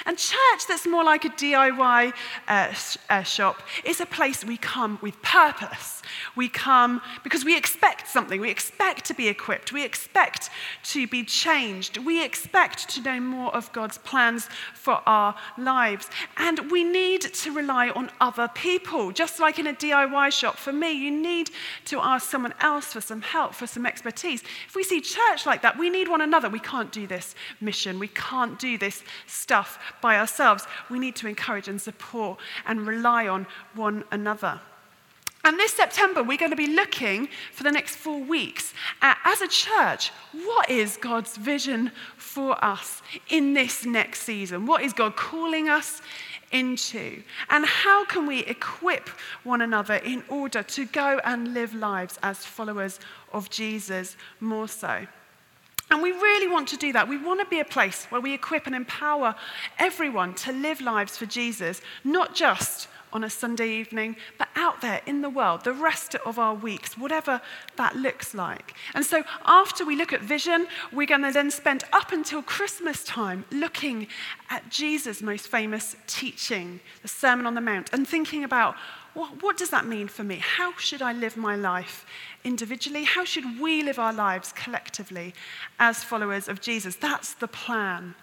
And 0.06 0.18
church 0.18 0.66
that's 0.68 0.87
more 0.87 1.04
like 1.04 1.25
a 1.25 1.30
DIY 1.30 2.12
uh, 2.49 2.75
uh, 3.11 3.22
shop 3.22 3.62
is 3.84 4.00
a 4.00 4.06
place 4.06 4.44
we 4.44 4.56
come 4.56 4.99
with 5.02 5.20
purpose. 5.22 6.02
We 6.37 6.49
come 6.49 7.00
because 7.22 7.44
we 7.44 7.56
expect 7.56 8.08
something. 8.08 8.40
We 8.40 8.50
expect 8.50 9.04
to 9.06 9.14
be 9.14 9.28
equipped. 9.28 9.72
We 9.72 9.84
expect 9.84 10.50
to 10.84 11.06
be 11.06 11.25
changed. 11.25 11.99
We 11.99 12.25
expect 12.25 12.88
to 12.90 13.02
know 13.02 13.20
more 13.20 13.54
of 13.54 13.72
God's 13.72 13.99
plans 13.99 14.49
for 14.75 15.00
our 15.06 15.34
lives. 15.58 16.08
And 16.37 16.70
we 16.70 16.84
need 16.84 17.22
to 17.22 17.52
rely 17.52 17.90
on 17.90 18.11
other 18.20 18.49
people. 18.54 19.12
Just 19.12 19.40
like 19.40 19.58
in 19.58 19.66
a 19.66 19.75
DIY 19.75 20.32
shop, 20.32 20.56
for 20.56 20.72
me, 20.72 20.92
you 20.92 21.11
need 21.11 21.50
to 21.87 22.00
ask 22.00 22.30
someone 22.30 22.54
else 22.61 22.92
for 22.92 23.00
some 23.00 23.22
help, 23.22 23.54
for 23.54 23.66
some 23.66 23.87
expertise. 23.87 24.42
If 24.66 24.75
we 24.75 24.82
see 24.84 25.00
church 25.00 25.46
like 25.46 25.62
that, 25.62 25.78
we 25.78 25.90
need 25.90 26.08
one 26.08 26.20
another. 26.20 26.49
We 26.49 26.61
can't 26.61 26.92
do 26.92 27.06
this 27.06 27.34
mission. 27.61 27.99
We 27.99 28.08
can't 28.08 28.58
do 28.58 28.78
this 28.78 29.02
stuff 29.26 29.78
by 30.00 30.18
ourselves. 30.18 30.66
We 30.90 30.98
need 30.98 31.16
to 31.16 31.28
encourage 31.28 31.68
and 31.68 31.80
support 31.80 32.38
and 32.66 32.86
rely 32.86 33.28
on 33.28 33.46
one 33.74 34.04
another. 34.10 34.60
And 35.44 35.58
this 35.58 35.72
September, 35.72 36.22
we're 36.22 36.38
going 36.38 36.52
to 36.52 36.56
be 36.56 36.68
looking 36.68 37.28
for 37.52 37.64
the 37.64 37.72
next 37.72 37.96
four 37.96 38.20
weeks 38.20 38.72
at, 39.00 39.18
as 39.24 39.40
a 39.40 39.48
church, 39.48 40.12
what 40.32 40.70
is 40.70 40.96
God's 40.96 41.36
vision 41.36 41.90
for 42.16 42.64
us 42.64 43.02
in 43.28 43.52
this 43.52 43.84
next 43.84 44.20
season? 44.20 44.66
What 44.66 44.82
is 44.82 44.92
God 44.92 45.16
calling 45.16 45.68
us 45.68 46.00
into? 46.52 47.24
And 47.50 47.66
how 47.66 48.04
can 48.04 48.24
we 48.26 48.40
equip 48.40 49.08
one 49.42 49.62
another 49.62 49.94
in 49.94 50.22
order 50.28 50.62
to 50.62 50.84
go 50.86 51.20
and 51.24 51.52
live 51.54 51.74
lives 51.74 52.20
as 52.22 52.44
followers 52.44 53.00
of 53.32 53.50
Jesus 53.50 54.16
more 54.38 54.68
so? 54.68 55.06
And 55.92 56.00
we 56.00 56.12
really 56.12 56.49
want 56.49 56.68
to 56.68 56.78
do 56.78 56.90
that. 56.94 57.06
We 57.06 57.18
want 57.18 57.40
to 57.40 57.46
be 57.46 57.61
a 57.61 57.66
place 57.66 58.06
where 58.06 58.20
we 58.22 58.32
equip 58.32 58.66
and 58.66 58.75
empower 58.75 59.34
everyone 59.78 60.32
to 60.37 60.50
live 60.50 60.80
lives 60.80 61.18
for 61.18 61.26
Jesus, 61.26 61.82
not 62.02 62.34
just 62.34 62.88
on 63.12 63.25
a 63.25 63.28
Sunday 63.28 63.68
evening, 63.68 64.16
but 64.38 64.49
out 64.56 64.80
there 64.80 65.02
in 65.04 65.20
the 65.20 65.28
world, 65.28 65.64
the 65.64 65.72
rest 65.75 66.14
of 66.14 66.38
our 66.38 66.54
weeks, 66.54 66.96
whatever 66.96 67.42
that 67.76 67.94
looks 67.94 68.32
like. 68.32 68.72
And 68.94 69.04
so, 69.04 69.22
after 69.44 69.84
we 69.84 69.94
look 69.94 70.14
at 70.14 70.22
vision, 70.22 70.66
we're 70.94 71.06
going 71.06 71.25
to 71.25 71.30
then 71.30 71.50
spend 71.50 71.84
up 71.92 72.11
until 72.11 72.40
Christmas 72.40 73.04
time 73.04 73.44
looking 73.50 74.06
at 74.49 74.70
Jesus' 74.70 75.20
most 75.20 75.46
famous 75.46 75.94
teaching, 76.06 76.80
the 77.02 77.08
Sermon 77.08 77.46
on 77.46 77.52
the 77.52 77.61
Mount, 77.61 77.90
and 77.92 78.08
thinking 78.08 78.44
about 78.44 78.76
what, 79.14 79.42
what 79.42 79.57
does 79.57 79.71
that 79.71 79.87
mean 79.87 80.09
for 80.09 80.25
me? 80.25 80.37
How 80.37 80.73
should 80.76 81.02
I 81.02 81.12
live 81.12 81.37
my 81.37 81.57
life 81.57 82.07
individually? 82.45 83.04
How 83.04 83.25
should 83.25 83.61
we 83.61 83.83
live 83.83 83.99
our 83.99 84.12
lives 84.12 84.52
collectively 84.52 85.35
as 85.78 86.02
followers 86.02 86.49
of 86.49 86.61
Jesus? 86.61 86.97
That's 86.97 87.35
the 87.35 87.49
plan. 87.49 88.14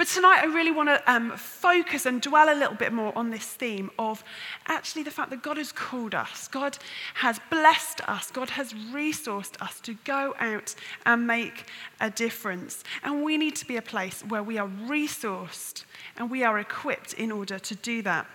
But 0.00 0.08
tonight, 0.08 0.40
I 0.40 0.46
really 0.46 0.70
want 0.70 0.88
to 0.88 1.12
um, 1.12 1.32
focus 1.36 2.06
and 2.06 2.22
dwell 2.22 2.50
a 2.50 2.56
little 2.56 2.74
bit 2.74 2.90
more 2.90 3.12
on 3.18 3.28
this 3.28 3.44
theme 3.44 3.90
of 3.98 4.24
actually 4.66 5.02
the 5.02 5.10
fact 5.10 5.28
that 5.28 5.42
God 5.42 5.58
has 5.58 5.72
called 5.72 6.14
us, 6.14 6.48
God 6.48 6.78
has 7.16 7.38
blessed 7.50 8.00
us, 8.08 8.30
God 8.30 8.48
has 8.48 8.72
resourced 8.72 9.60
us 9.60 9.78
to 9.80 9.92
go 10.04 10.34
out 10.40 10.74
and 11.04 11.26
make 11.26 11.66
a 12.00 12.08
difference. 12.08 12.82
And 13.02 13.22
we 13.22 13.36
need 13.36 13.56
to 13.56 13.66
be 13.66 13.76
a 13.76 13.82
place 13.82 14.22
where 14.26 14.42
we 14.42 14.56
are 14.56 14.68
resourced 14.68 15.84
and 16.16 16.30
we 16.30 16.44
are 16.44 16.58
equipped 16.58 17.12
in 17.12 17.30
order 17.30 17.58
to 17.58 17.74
do 17.74 18.00
that. 18.00 18.26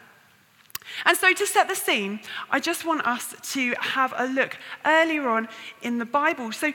And 1.03 1.17
so, 1.17 1.33
to 1.33 1.45
set 1.45 1.67
the 1.67 1.75
scene, 1.75 2.19
I 2.49 2.59
just 2.59 2.85
want 2.85 3.05
us 3.05 3.35
to 3.53 3.75
have 3.79 4.13
a 4.17 4.27
look 4.27 4.57
earlier 4.85 5.27
on 5.27 5.47
in 5.81 5.97
the 5.97 6.05
Bible. 6.05 6.51
So, 6.51 6.71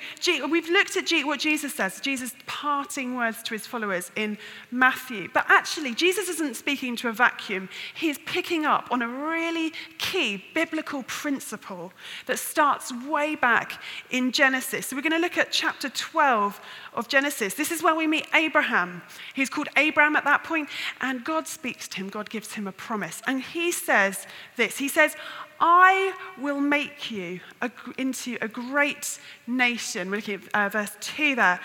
we've 0.48 0.68
looked 0.68 0.96
at 0.96 1.10
what 1.24 1.40
Jesus 1.40 1.74
says, 1.74 2.00
Jesus' 2.00 2.34
parting 2.46 3.16
words 3.16 3.42
to 3.44 3.54
his 3.54 3.66
followers 3.66 4.10
in 4.16 4.36
Matthew. 4.70 5.28
But 5.32 5.46
actually, 5.48 5.94
Jesus 5.94 6.28
isn't 6.28 6.56
speaking 6.56 6.96
to 6.96 7.08
a 7.08 7.12
vacuum. 7.12 7.68
He's 7.94 8.18
picking 8.18 8.66
up 8.66 8.88
on 8.90 9.02
a 9.02 9.08
really 9.08 9.72
key 9.98 10.44
biblical 10.54 11.02
principle 11.04 11.92
that 12.26 12.38
starts 12.38 12.92
way 13.06 13.34
back 13.34 13.80
in 14.10 14.32
Genesis. 14.32 14.88
So, 14.88 14.96
we're 14.96 15.02
going 15.02 15.12
to 15.12 15.18
look 15.18 15.38
at 15.38 15.50
chapter 15.50 15.88
12 15.88 16.60
of 16.94 17.08
Genesis. 17.08 17.54
This 17.54 17.70
is 17.70 17.82
where 17.82 17.94
we 17.94 18.06
meet 18.06 18.26
Abraham. 18.34 19.02
He's 19.34 19.50
called 19.50 19.68
Abram 19.76 20.16
at 20.16 20.24
that 20.24 20.44
point, 20.44 20.68
and 21.00 21.24
God 21.24 21.46
speaks 21.46 21.86
to 21.88 21.96
him, 21.98 22.08
God 22.08 22.30
gives 22.30 22.54
him 22.54 22.66
a 22.66 22.72
promise. 22.72 23.22
And 23.26 23.42
he 23.42 23.70
says, 23.72 24.10
says 24.10 24.26
this 24.56 24.78
He 24.78 24.88
says, 24.88 25.16
I 25.60 26.14
will 26.38 26.60
make 26.60 27.10
you 27.10 27.40
a, 27.60 27.70
into 27.98 28.38
a 28.40 28.48
great 28.48 29.18
nation. 29.46 30.10
We're 30.10 30.16
looking 30.16 30.42
at 30.54 30.66
uh, 30.66 30.68
verse 30.70 30.96
2 31.00 31.34
there. 31.34 31.60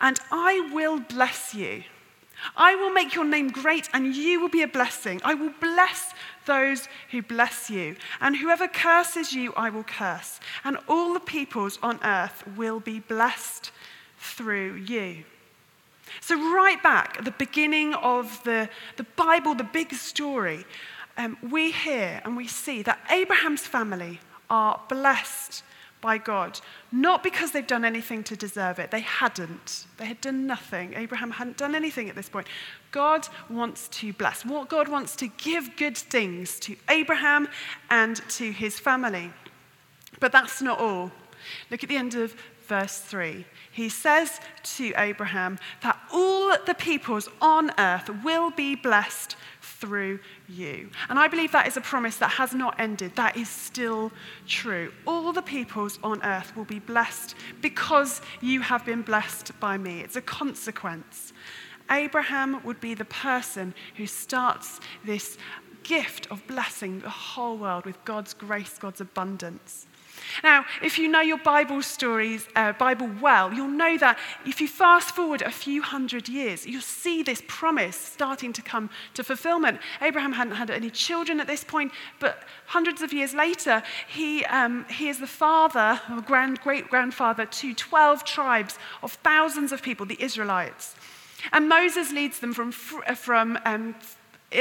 And 0.00 0.18
I 0.30 0.70
will 0.72 1.00
bless 1.00 1.54
you. 1.54 1.82
I 2.56 2.74
will 2.74 2.90
make 2.90 3.14
your 3.14 3.26
name 3.26 3.48
great, 3.48 3.88
and 3.92 4.16
you 4.16 4.40
will 4.40 4.48
be 4.48 4.62
a 4.62 4.68
blessing. 4.68 5.20
I 5.24 5.34
will 5.34 5.52
bless 5.60 6.14
those 6.46 6.88
who 7.10 7.20
bless 7.20 7.68
you. 7.68 7.96
And 8.20 8.36
whoever 8.36 8.66
curses 8.66 9.32
you, 9.32 9.52
I 9.56 9.68
will 9.68 9.84
curse. 9.84 10.40
And 10.64 10.78
all 10.88 11.12
the 11.12 11.20
peoples 11.20 11.78
on 11.82 11.98
earth 12.02 12.44
will 12.56 12.80
be 12.80 13.00
blessed 13.00 13.72
through 14.20 14.74
you. 14.74 15.24
So, 16.20 16.36
right 16.52 16.80
back 16.82 17.16
at 17.18 17.24
the 17.24 17.30
beginning 17.32 17.94
of 17.94 18.42
the, 18.44 18.68
the 18.96 19.04
Bible, 19.16 19.54
the 19.54 19.64
big 19.64 19.92
story, 19.94 20.64
um, 21.16 21.36
we 21.50 21.70
hear 21.70 22.20
and 22.24 22.36
we 22.36 22.46
see 22.46 22.82
that 22.82 22.98
Abraham's 23.10 23.66
family 23.66 24.20
are 24.48 24.80
blessed 24.88 25.62
by 26.00 26.18
God, 26.18 26.60
not 26.90 27.22
because 27.22 27.50
they've 27.50 27.66
done 27.66 27.84
anything 27.84 28.24
to 28.24 28.36
deserve 28.36 28.78
it. 28.78 28.90
They 28.90 29.00
hadn't. 29.00 29.86
They 29.98 30.06
had 30.06 30.20
done 30.20 30.46
nothing. 30.46 30.94
Abraham 30.94 31.30
hadn't 31.30 31.58
done 31.58 31.74
anything 31.74 32.08
at 32.08 32.16
this 32.16 32.28
point. 32.28 32.46
God 32.90 33.28
wants 33.48 33.88
to 33.88 34.12
bless. 34.12 34.44
What 34.44 34.68
God 34.68 34.88
wants 34.88 35.14
to 35.16 35.28
give 35.28 35.76
good 35.76 35.96
things 35.96 36.58
to 36.60 36.76
Abraham 36.88 37.48
and 37.90 38.16
to 38.30 38.50
his 38.50 38.78
family. 38.78 39.30
But 40.20 40.32
that's 40.32 40.62
not 40.62 40.78
all. 40.78 41.12
Look 41.70 41.82
at 41.82 41.88
the 41.88 41.96
end 41.96 42.14
of 42.14 42.34
verse 42.70 42.98
3. 43.00 43.44
He 43.72 43.88
says 43.88 44.40
to 44.76 44.92
Abraham 44.96 45.58
that 45.82 45.98
all 46.12 46.56
the 46.66 46.74
peoples 46.74 47.28
on 47.42 47.72
earth 47.78 48.08
will 48.22 48.52
be 48.52 48.76
blessed 48.76 49.34
through 49.60 50.20
you. 50.48 50.88
And 51.08 51.18
I 51.18 51.26
believe 51.26 51.50
that 51.50 51.66
is 51.66 51.76
a 51.76 51.80
promise 51.80 52.16
that 52.18 52.30
has 52.30 52.54
not 52.54 52.78
ended. 52.78 53.16
That 53.16 53.36
is 53.36 53.48
still 53.48 54.12
true. 54.46 54.92
All 55.04 55.32
the 55.32 55.42
peoples 55.42 55.98
on 56.04 56.22
earth 56.22 56.56
will 56.56 56.64
be 56.64 56.78
blessed 56.78 57.34
because 57.60 58.22
you 58.40 58.60
have 58.60 58.86
been 58.86 59.02
blessed 59.02 59.58
by 59.58 59.76
me. 59.76 60.00
It's 60.02 60.16
a 60.16 60.22
consequence. 60.22 61.32
Abraham 61.90 62.62
would 62.62 62.80
be 62.80 62.94
the 62.94 63.04
person 63.04 63.74
who 63.96 64.06
starts 64.06 64.78
this 65.04 65.38
gift 65.82 66.28
of 66.30 66.46
blessing 66.46 67.00
the 67.00 67.10
whole 67.10 67.56
world 67.58 67.84
with 67.84 68.04
God's 68.04 68.32
grace, 68.32 68.78
God's 68.78 69.00
abundance. 69.00 69.88
Now, 70.42 70.64
if 70.82 70.98
you 70.98 71.08
know 71.08 71.20
your 71.20 71.38
Bible 71.38 71.82
stories, 71.82 72.46
uh, 72.56 72.72
Bible 72.72 73.10
well, 73.20 73.52
you'll 73.52 73.68
know 73.68 73.98
that 73.98 74.18
if 74.46 74.60
you 74.60 74.68
fast 74.68 75.14
forward 75.14 75.42
a 75.42 75.50
few 75.50 75.82
hundred 75.82 76.28
years, 76.28 76.66
you'll 76.66 76.80
see 76.80 77.22
this 77.22 77.42
promise 77.46 77.96
starting 77.96 78.52
to 78.52 78.62
come 78.62 78.90
to 79.14 79.24
fulfillment. 79.24 79.80
Abraham 80.00 80.32
hadn't 80.32 80.54
had 80.54 80.70
any 80.70 80.90
children 80.90 81.40
at 81.40 81.46
this 81.46 81.64
point, 81.64 81.92
but 82.18 82.42
hundreds 82.66 83.02
of 83.02 83.12
years 83.12 83.34
later, 83.34 83.82
he, 84.08 84.44
um, 84.46 84.84
he 84.88 85.08
is 85.08 85.18
the 85.18 85.26
father, 85.26 86.00
or 86.10 86.20
grand, 86.20 86.60
great 86.60 86.88
grandfather, 86.88 87.46
to 87.46 87.74
12 87.74 88.24
tribes 88.24 88.78
of 89.02 89.12
thousands 89.12 89.72
of 89.72 89.82
people, 89.82 90.06
the 90.06 90.22
Israelites. 90.22 90.94
And 91.52 91.68
Moses 91.68 92.12
leads 92.12 92.40
them 92.40 92.52
from, 92.52 92.72
from 92.72 93.58
um, 93.64 93.94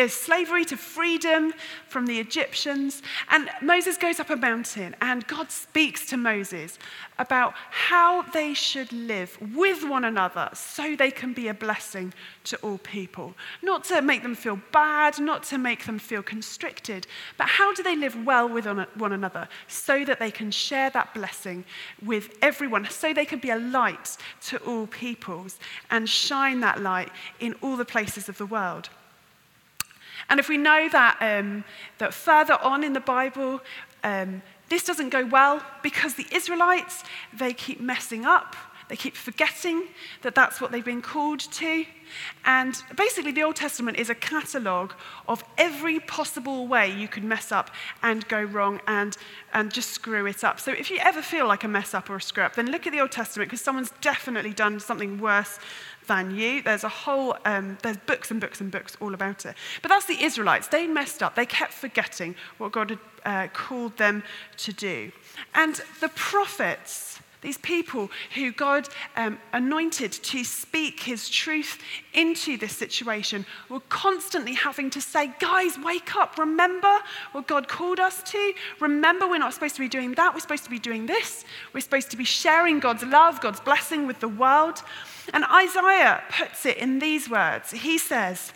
slavery 0.08 0.65
to 0.65 0.77
freedom 0.77 1.53
from 1.88 2.05
the 2.05 2.19
Egyptians. 2.19 3.01
And 3.29 3.50
Moses 3.62 3.98
goes 3.98 4.19
up 4.19 4.29
a 4.29 4.36
mountain, 4.36 4.96
and 5.01 5.25
God 5.27 5.51
speaks 5.51 6.05
to 6.08 6.17
Moses 6.17 6.77
about 7.17 7.53
how 7.72 8.22
they 8.22 8.53
should 8.53 8.93
live 8.93 9.38
with 9.55 9.84
one 9.84 10.05
another 10.05 10.50
so 10.53 10.96
they 10.96 11.12
can 11.12 11.34
be 11.34 11.48
a 11.48 11.53
blessing 11.53 12.13
to 12.46 12.58
all 12.58 12.77
people. 12.77 13.34
Not 13.62 13.84
to 13.86 14.01
make 14.01 14.22
them 14.22 14.36
feel 14.36 14.60
bad, 14.72 15.19
not 15.19 15.43
to 15.43 15.58
make 15.58 15.86
them 15.86 16.00
feel 16.00 16.24
constricted, 16.24 17.08
but 17.38 17.48
how 17.48 17.74
do 17.74 17.84
they 17.84 17.96
live 17.96 18.25
well 18.25 18.48
with 18.48 18.65
one 18.96 19.12
another 19.12 19.50
so 19.67 20.05
that 20.05 20.19
they 20.19 20.31
can 20.31 20.51
share 20.51 20.89
that 20.91 21.13
blessing 21.13 21.65
with 22.03 22.38
everyone, 22.41 22.88
so 22.89 23.13
they 23.13 23.25
can 23.25 23.39
be 23.39 23.50
a 23.50 23.58
light 23.58 24.17
to 24.41 24.58
all 24.60 24.88
peoples 24.88 25.60
and 25.89 26.08
shine 26.08 26.60
that 26.62 26.81
light 26.81 27.12
in 27.39 27.55
all 27.62 27.75
the 27.75 27.86
places 27.86 28.29
of 28.29 28.38
the 28.38 28.46
world. 28.46 28.89
And 30.29 30.39
if 30.39 30.48
we 30.50 30.57
know 30.57 30.89
that, 30.89 31.17
um, 31.21 31.63
that 31.98 32.13
further 32.13 32.57
on 32.62 32.83
in 32.83 32.93
the 32.93 33.00
Bible, 33.00 33.62
um, 34.03 34.41
this 34.69 34.83
doesn't 34.83 35.09
go 35.09 35.25
well 35.25 35.62
because 35.81 36.13
the 36.13 36.27
Israelites, 36.31 37.03
they 37.33 37.53
keep 37.53 37.81
messing 37.81 38.25
up. 38.25 38.55
They 38.89 38.95
keep 38.95 39.15
forgetting 39.15 39.83
that 40.24 40.33
that's 40.33 40.59
what 40.59 40.71
they've 40.71 40.83
been 40.83 41.03
called 41.03 41.39
to. 41.39 41.86
And 42.43 42.75
basically, 42.98 43.31
the 43.31 43.43
Old 43.43 43.55
Testament 43.55 44.00
is 44.00 44.09
a 44.09 44.15
catalogue 44.15 44.95
of 45.27 45.43
every 45.59 46.00
possible 46.00 46.65
way 46.65 46.91
you 46.91 47.07
could 47.07 47.24
mess 47.24 47.51
up 47.51 47.69
and 48.01 48.27
go 48.27 48.41
wrong 48.41 48.81
and, 48.88 49.15
and 49.53 49.71
just 49.71 49.91
screw 49.91 50.25
it 50.25 50.43
up. 50.43 50.59
So, 50.59 50.71
if 50.71 50.89
you 50.89 50.98
ever 50.98 51.21
feel 51.21 51.48
like 51.48 51.63
a 51.63 51.67
mess 51.67 51.93
up 51.93 52.09
or 52.09 52.15
a 52.15 52.21
screw 52.21 52.43
up, 52.43 52.55
then 52.55 52.71
look 52.71 52.88
at 52.88 52.91
the 52.91 53.00
Old 53.00 53.12
Testament 53.12 53.51
because 53.51 53.62
someone's 53.62 53.93
definitely 54.01 54.53
done 54.53 54.79
something 54.79 55.19
worse 55.19 55.59
than 56.10 56.36
you. 56.36 56.62
There's 56.62 56.84
a 56.84 56.89
whole, 56.89 57.38
um, 57.46 57.78
there's 57.84 57.98
books 57.98 58.32
and 58.32 58.42
books 58.42 58.60
and 58.60 58.70
books 58.70 58.98
all 59.00 59.13
about 59.13 59.46
it. 59.46 59.56
But 59.82 59.89
that's 59.89 60.08
the 60.08 60.22
Israelites. 60.22 60.68
They 60.68 60.88
messed 60.88 61.24
up. 61.24 61.36
They 61.36 61.46
kept 61.46 61.72
forgetting 61.72 62.36
what 62.58 62.74
God 62.74 62.89
had 62.89 63.00
uh, 63.24 63.48
called 63.54 63.96
them 63.98 64.24
to 64.58 64.74
do. 64.74 65.12
And 65.54 65.80
the 66.01 66.10
prophets, 66.10 67.20
these 67.41 67.58
people 67.58 68.10
who 68.36 68.51
God 68.51 68.89
um, 69.15 69.39
anointed 69.53 70.12
to 70.12 70.43
speak 70.43 71.00
his 71.00 71.29
truth 71.29 71.79
into 72.13 72.58
this 72.58 72.75
situation 72.75 73.46
were 73.69 73.79
constantly 73.88 74.53
having 74.53 74.89
to 74.89 75.00
say, 75.00 75.31
Guys, 75.39 75.77
wake 75.79 76.15
up. 76.15 76.38
Remember 76.38 77.00
what 77.31 77.48
God 77.48 77.67
called 77.67 78.00
us 78.00 78.22
to. 78.24 78.53
Remember, 78.81 79.27
we're 79.27 79.38
not 79.38 79.53
supposed 79.53 79.75
to 79.75 79.81
be 79.81 79.88
doing 79.88 80.13
that. 80.15 80.34
We're 80.34 80.41
supposed 80.41 80.65
to 80.65 80.69
be 80.69 80.79
doing 80.79 81.05
this. 81.05 81.46
We're 81.74 81.79
supposed 81.81 82.12
to 82.12 82.17
be 82.17 82.25
sharing 82.25 82.79
God's 82.79 83.03
love, 83.03 83.39
God's 83.39 83.62
blessing 83.62 84.05
with 84.05 84.19
the 84.19 84.27
world. 84.27 84.81
And 85.34 85.46
Isaiah 85.46 86.24
puts 86.38 86.65
it 86.65 86.77
in 86.77 87.00
these 87.00 87.29
words. 87.29 87.72
He 87.72 87.98
says, 87.98 88.51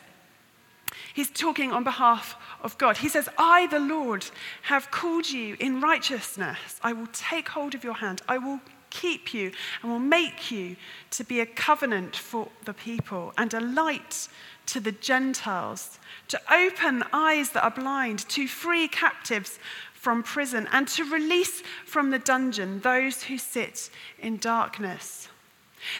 He's 1.13 1.29
talking 1.29 1.71
on 1.71 1.83
behalf 1.83 2.35
of 2.61 2.77
God. 2.77 2.97
He 2.97 3.07
says, 3.07 3.29
I, 3.37 3.67
the 3.67 3.79
Lord, 3.79 4.25
have 4.63 4.89
called 4.89 5.29
you 5.29 5.55
in 5.59 5.79
righteousness. 5.79 6.79
I 6.81 6.93
will 6.93 7.07
take 7.13 7.49
hold 7.49 7.75
of 7.75 7.83
your 7.83 7.93
hand. 7.93 8.21
I 8.27 8.39
will 8.39 8.59
keep 8.89 9.33
you 9.33 9.51
and 9.81 9.91
will 9.91 9.99
make 9.99 10.51
you 10.51 10.75
to 11.11 11.23
be 11.23 11.39
a 11.39 11.45
covenant 11.45 12.15
for 12.15 12.47
the 12.65 12.73
people 12.73 13.33
and 13.37 13.53
a 13.53 13.59
light 13.59 14.27
to 14.67 14.79
the 14.79 14.91
Gentiles, 14.91 15.99
to 16.29 16.41
open 16.51 17.03
eyes 17.11 17.51
that 17.51 17.63
are 17.63 17.71
blind, 17.71 18.19
to 18.29 18.47
free 18.47 18.87
captives 18.87 19.59
from 19.93 20.23
prison, 20.23 20.67
and 20.71 20.87
to 20.87 21.03
release 21.03 21.61
from 21.85 22.09
the 22.09 22.19
dungeon 22.19 22.79
those 22.81 23.23
who 23.23 23.37
sit 23.37 23.89
in 24.19 24.37
darkness. 24.37 25.27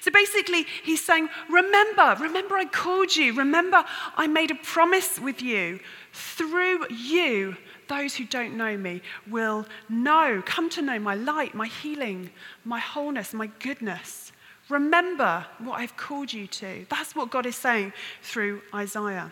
So 0.01 0.11
basically, 0.11 0.65
he's 0.83 1.03
saying, 1.03 1.29
Remember, 1.49 2.15
remember 2.19 2.55
I 2.55 2.65
called 2.65 3.15
you. 3.15 3.33
Remember 3.33 3.83
I 4.15 4.27
made 4.27 4.51
a 4.51 4.55
promise 4.55 5.19
with 5.19 5.41
you. 5.41 5.79
Through 6.11 6.89
you, 6.89 7.57
those 7.87 8.15
who 8.15 8.25
don't 8.25 8.55
know 8.55 8.77
me 8.77 9.01
will 9.29 9.65
know, 9.89 10.41
come 10.45 10.69
to 10.71 10.81
know 10.81 10.99
my 10.99 11.15
light, 11.15 11.53
my 11.55 11.67
healing, 11.67 12.29
my 12.65 12.79
wholeness, 12.79 13.33
my 13.33 13.47
goodness. 13.59 14.31
Remember 14.69 15.45
what 15.59 15.79
I've 15.79 15.97
called 15.97 16.31
you 16.31 16.47
to. 16.47 16.85
That's 16.89 17.15
what 17.15 17.29
God 17.29 17.45
is 17.45 17.55
saying 17.55 17.93
through 18.21 18.61
Isaiah. 18.73 19.31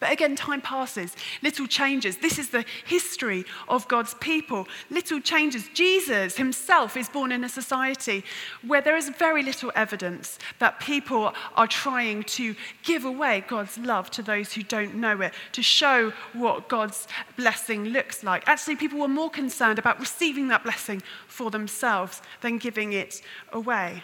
But 0.00 0.12
again, 0.12 0.34
time 0.34 0.62
passes, 0.62 1.14
little 1.42 1.66
changes. 1.66 2.16
This 2.16 2.38
is 2.38 2.48
the 2.48 2.64
history 2.86 3.44
of 3.68 3.86
God's 3.86 4.14
people. 4.14 4.66
Little 4.88 5.20
changes. 5.20 5.68
Jesus 5.74 6.38
himself 6.38 6.96
is 6.96 7.10
born 7.10 7.30
in 7.30 7.44
a 7.44 7.50
society 7.50 8.24
where 8.66 8.80
there 8.80 8.96
is 8.96 9.10
very 9.10 9.42
little 9.42 9.70
evidence 9.76 10.38
that 10.58 10.80
people 10.80 11.34
are 11.54 11.66
trying 11.66 12.22
to 12.24 12.56
give 12.82 13.04
away 13.04 13.44
God's 13.46 13.76
love 13.76 14.10
to 14.12 14.22
those 14.22 14.54
who 14.54 14.62
don't 14.62 14.94
know 14.94 15.20
it, 15.20 15.34
to 15.52 15.62
show 15.62 16.14
what 16.32 16.70
God's 16.70 17.06
blessing 17.36 17.84
looks 17.84 18.24
like. 18.24 18.48
Actually, 18.48 18.76
people 18.76 18.98
were 18.98 19.08
more 19.08 19.30
concerned 19.30 19.78
about 19.78 20.00
receiving 20.00 20.48
that 20.48 20.64
blessing 20.64 21.02
for 21.28 21.50
themselves 21.50 22.22
than 22.40 22.56
giving 22.56 22.94
it 22.94 23.20
away. 23.52 24.02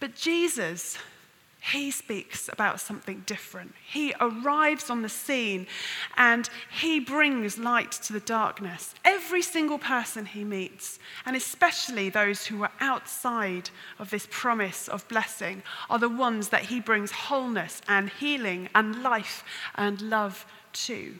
But 0.00 0.14
Jesus, 0.14 0.96
he 1.72 1.90
speaks 1.90 2.50
about 2.52 2.78
something 2.78 3.22
different. 3.24 3.74
He 3.90 4.14
arrives 4.20 4.90
on 4.90 5.00
the 5.00 5.08
scene 5.08 5.66
and 6.16 6.48
he 6.70 7.00
brings 7.00 7.56
light 7.58 7.92
to 7.92 8.12
the 8.12 8.20
darkness. 8.20 8.94
Every 9.02 9.40
single 9.40 9.78
person 9.78 10.26
he 10.26 10.44
meets, 10.44 10.98
and 11.24 11.34
especially 11.34 12.10
those 12.10 12.44
who 12.44 12.62
are 12.62 12.72
outside 12.80 13.70
of 13.98 14.10
this 14.10 14.28
promise 14.30 14.88
of 14.88 15.08
blessing, 15.08 15.62
are 15.88 15.98
the 15.98 16.08
ones 16.08 16.50
that 16.50 16.66
he 16.66 16.80
brings 16.80 17.10
wholeness 17.10 17.80
and 17.88 18.10
healing 18.10 18.68
and 18.74 19.02
life 19.02 19.42
and 19.74 20.02
love 20.02 20.44
to. 20.72 21.14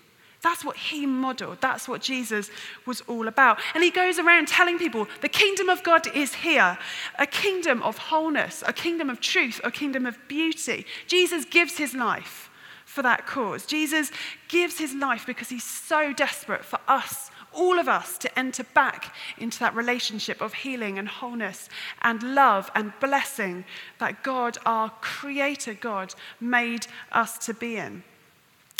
That's 0.44 0.62
what 0.62 0.76
he 0.76 1.06
modeled. 1.06 1.62
That's 1.62 1.88
what 1.88 2.02
Jesus 2.02 2.50
was 2.84 3.00
all 3.08 3.28
about. 3.28 3.58
And 3.74 3.82
he 3.82 3.90
goes 3.90 4.18
around 4.18 4.46
telling 4.46 4.78
people 4.78 5.08
the 5.22 5.28
kingdom 5.28 5.70
of 5.70 5.82
God 5.82 6.06
is 6.14 6.34
here 6.34 6.76
a 7.18 7.26
kingdom 7.26 7.82
of 7.82 7.96
wholeness, 7.96 8.62
a 8.66 8.72
kingdom 8.74 9.08
of 9.08 9.20
truth, 9.20 9.58
a 9.64 9.70
kingdom 9.70 10.04
of 10.04 10.18
beauty. 10.28 10.84
Jesus 11.06 11.46
gives 11.46 11.78
his 11.78 11.94
life 11.94 12.50
for 12.84 13.00
that 13.00 13.26
cause. 13.26 13.64
Jesus 13.64 14.12
gives 14.48 14.78
his 14.78 14.94
life 14.94 15.24
because 15.26 15.48
he's 15.48 15.64
so 15.64 16.12
desperate 16.12 16.64
for 16.64 16.78
us, 16.86 17.30
all 17.54 17.78
of 17.78 17.88
us, 17.88 18.18
to 18.18 18.38
enter 18.38 18.64
back 18.74 19.14
into 19.38 19.58
that 19.60 19.74
relationship 19.74 20.42
of 20.42 20.52
healing 20.52 20.98
and 20.98 21.08
wholeness 21.08 21.70
and 22.02 22.22
love 22.22 22.70
and 22.74 22.92
blessing 23.00 23.64
that 23.98 24.22
God, 24.22 24.58
our 24.66 24.90
creator 25.00 25.72
God, 25.72 26.14
made 26.38 26.86
us 27.12 27.38
to 27.46 27.54
be 27.54 27.78
in. 27.78 28.02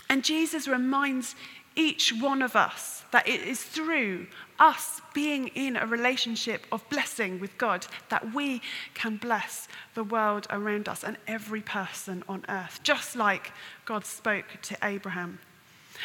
And 0.09 0.25
Jesus 0.25 0.69
reminds 0.69 1.35
each 1.77 2.12
one 2.12 2.43
of 2.43 2.55
us 2.55 3.05
that 3.11 3.27
it 3.29 3.43
is 3.43 3.62
through 3.62 4.27
us 4.59 5.01
being 5.12 5.49
in 5.49 5.77
a 5.77 5.87
relationship 5.87 6.67
of 6.71 6.88
blessing 6.88 7.40
with 7.40 7.57
God 7.59 7.87
that 8.09 8.33
we 8.33 8.61
can 8.95 9.17
bless 9.17 9.69
the 9.95 10.05
world 10.05 10.47
around 10.51 10.88
us 10.88 11.03
and 11.05 11.17
every 11.27 11.61
person 11.61 12.23
on 12.29 12.45
earth, 12.49 12.81
just 12.83 13.17
like 13.17 13.53
God 13.85 14.05
spoke 14.05 14.47
to 14.62 14.77
Abraham. 14.83 15.38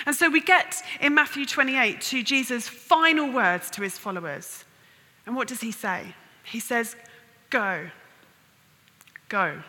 And 0.05 0.15
so 0.15 0.29
we 0.29 0.41
get 0.41 0.81
in 1.01 1.13
Matthew 1.15 1.45
28 1.45 2.01
to 2.01 2.23
Jesus' 2.23 2.67
final 2.67 3.31
words 3.31 3.69
to 3.71 3.81
his 3.81 3.97
followers. 3.97 4.65
And 5.25 5.35
what 5.35 5.47
does 5.47 5.61
he 5.61 5.71
say? 5.71 6.15
He 6.43 6.59
says, 6.59 6.95
Go. 7.49 7.89
Go. 9.29 9.61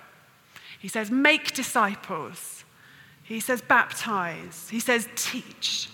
He 0.79 0.89
says, 0.89 1.11
Make 1.11 1.55
disciples 1.55 2.60
he 3.31 3.39
says 3.39 3.63
baptize. 3.63 4.69
He 4.71 4.81
says 4.81 5.09
teach. 5.15 5.89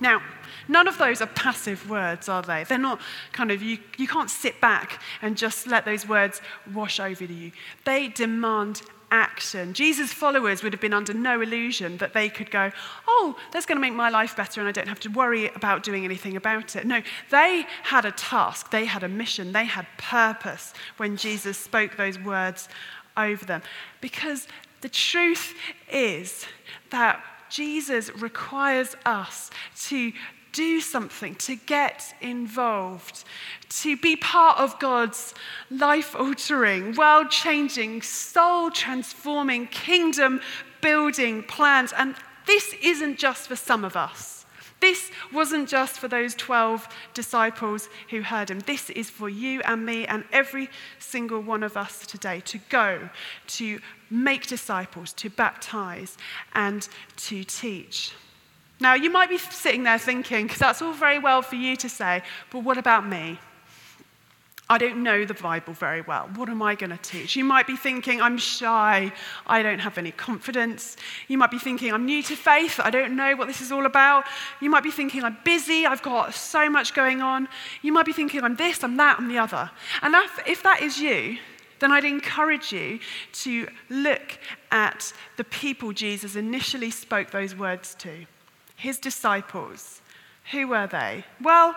Now, 0.00 0.22
none 0.66 0.88
of 0.88 0.96
those 0.96 1.20
are 1.20 1.26
passive 1.26 1.88
words, 1.90 2.30
are 2.30 2.40
they? 2.40 2.64
They're 2.64 2.78
not 2.78 2.98
kind 3.32 3.50
of, 3.50 3.62
you, 3.62 3.76
you 3.98 4.08
can't 4.08 4.30
sit 4.30 4.58
back 4.58 5.02
and 5.20 5.36
just 5.36 5.66
let 5.66 5.84
those 5.84 6.08
words 6.08 6.40
wash 6.72 6.98
over 6.98 7.24
you. 7.24 7.52
They 7.84 8.08
demand 8.08 8.80
action. 9.10 9.74
Jesus' 9.74 10.14
followers 10.14 10.62
would 10.62 10.72
have 10.72 10.80
been 10.80 10.94
under 10.94 11.12
no 11.12 11.42
illusion 11.42 11.98
that 11.98 12.14
they 12.14 12.30
could 12.30 12.50
go, 12.50 12.70
oh, 13.06 13.36
that's 13.52 13.66
going 13.66 13.76
to 13.76 13.82
make 13.82 13.92
my 13.92 14.08
life 14.08 14.34
better 14.34 14.62
and 14.62 14.68
I 14.68 14.72
don't 14.72 14.88
have 14.88 15.00
to 15.00 15.10
worry 15.10 15.48
about 15.48 15.82
doing 15.82 16.06
anything 16.06 16.36
about 16.36 16.74
it. 16.74 16.86
No, 16.86 17.02
they 17.30 17.66
had 17.82 18.06
a 18.06 18.12
task, 18.12 18.70
they 18.70 18.86
had 18.86 19.02
a 19.02 19.08
mission, 19.08 19.52
they 19.52 19.66
had 19.66 19.86
purpose 19.98 20.72
when 20.96 21.18
Jesus 21.18 21.58
spoke 21.58 21.98
those 21.98 22.18
words 22.18 22.70
over 23.14 23.44
them. 23.44 23.60
Because 24.00 24.48
the 24.82 24.88
truth 24.88 25.54
is 25.90 26.46
that 26.90 27.24
Jesus 27.48 28.14
requires 28.16 28.94
us 29.06 29.50
to 29.86 30.12
do 30.52 30.80
something, 30.80 31.34
to 31.36 31.56
get 31.56 32.14
involved, 32.20 33.24
to 33.68 33.96
be 33.96 34.16
part 34.16 34.58
of 34.58 34.78
God's 34.78 35.34
life 35.70 36.14
altering, 36.14 36.94
world 36.94 37.30
changing, 37.30 38.02
soul 38.02 38.70
transforming, 38.70 39.66
kingdom 39.68 40.40
building 40.82 41.42
plans. 41.42 41.92
And 41.96 42.14
this 42.46 42.74
isn't 42.82 43.18
just 43.18 43.48
for 43.48 43.56
some 43.56 43.84
of 43.84 43.96
us. 43.96 44.41
This 44.82 45.12
wasn't 45.32 45.68
just 45.68 46.00
for 46.00 46.08
those 46.08 46.34
12 46.34 46.88
disciples 47.14 47.88
who 48.10 48.20
heard 48.20 48.50
him. 48.50 48.58
This 48.66 48.90
is 48.90 49.08
for 49.08 49.28
you 49.28 49.60
and 49.64 49.86
me 49.86 50.06
and 50.08 50.24
every 50.32 50.68
single 50.98 51.40
one 51.40 51.62
of 51.62 51.76
us 51.76 52.04
today 52.04 52.40
to 52.46 52.58
go, 52.68 53.08
to 53.46 53.78
make 54.10 54.48
disciples, 54.48 55.12
to 55.12 55.30
baptize, 55.30 56.18
and 56.54 56.88
to 57.28 57.44
teach. 57.44 58.12
Now, 58.80 58.94
you 58.94 59.08
might 59.08 59.30
be 59.30 59.38
sitting 59.38 59.84
there 59.84 59.98
thinking, 59.98 60.46
because 60.46 60.58
that's 60.58 60.82
all 60.82 60.94
very 60.94 61.20
well 61.20 61.42
for 61.42 61.54
you 61.54 61.76
to 61.76 61.88
say, 61.88 62.22
but 62.50 62.64
what 62.64 62.76
about 62.76 63.06
me? 63.06 63.38
I 64.72 64.78
don't 64.78 65.02
know 65.02 65.26
the 65.26 65.34
Bible 65.34 65.74
very 65.74 66.00
well. 66.00 66.30
What 66.34 66.48
am 66.48 66.62
I 66.62 66.74
going 66.74 66.88
to 66.88 66.96
teach? 66.96 67.36
You 67.36 67.44
might 67.44 67.66
be 67.66 67.76
thinking, 67.76 68.22
I'm 68.22 68.38
shy. 68.38 69.12
I 69.46 69.62
don't 69.62 69.80
have 69.80 69.98
any 69.98 70.12
confidence. 70.12 70.96
You 71.28 71.36
might 71.36 71.50
be 71.50 71.58
thinking, 71.58 71.92
I'm 71.92 72.06
new 72.06 72.22
to 72.22 72.34
faith. 72.34 72.80
I 72.82 72.88
don't 72.88 73.14
know 73.14 73.36
what 73.36 73.48
this 73.48 73.60
is 73.60 73.70
all 73.70 73.84
about. 73.84 74.24
You 74.62 74.70
might 74.70 74.82
be 74.82 74.90
thinking, 74.90 75.24
I'm 75.24 75.36
busy. 75.44 75.84
I've 75.84 76.00
got 76.00 76.32
so 76.32 76.70
much 76.70 76.94
going 76.94 77.20
on. 77.20 77.48
You 77.82 77.92
might 77.92 78.06
be 78.06 78.14
thinking, 78.14 78.42
I'm 78.44 78.56
this, 78.56 78.82
I'm 78.82 78.96
that, 78.96 79.18
I'm 79.18 79.28
the 79.28 79.36
other. 79.36 79.70
And 80.00 80.14
if, 80.46 80.62
that 80.62 80.80
is 80.80 80.98
you, 80.98 81.36
then 81.80 81.92
I'd 81.92 82.06
encourage 82.06 82.72
you 82.72 82.98
to 83.44 83.68
look 83.90 84.38
at 84.70 85.12
the 85.36 85.44
people 85.44 85.92
Jesus 85.92 86.34
initially 86.34 86.90
spoke 86.90 87.30
those 87.30 87.54
words 87.54 87.94
to 87.96 88.24
his 88.76 88.96
disciples. 88.96 90.00
Who 90.50 90.68
were 90.68 90.86
they? 90.86 91.26
Well, 91.42 91.74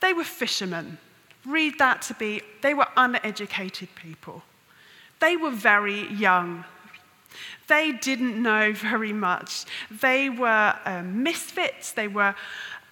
they 0.00 0.12
were 0.12 0.22
fishermen. 0.22 0.98
Read 1.46 1.78
that 1.78 2.02
to 2.02 2.14
be, 2.14 2.42
they 2.62 2.74
were 2.74 2.88
uneducated 2.96 3.88
people. 3.94 4.42
They 5.20 5.36
were 5.36 5.50
very 5.50 6.08
young. 6.12 6.64
They 7.68 7.92
didn't 7.92 8.40
know 8.42 8.72
very 8.74 9.12
much. 9.12 9.64
They 9.90 10.28
were 10.28 10.74
um, 10.84 11.22
misfits. 11.22 11.92
They 11.92 12.08
were 12.08 12.34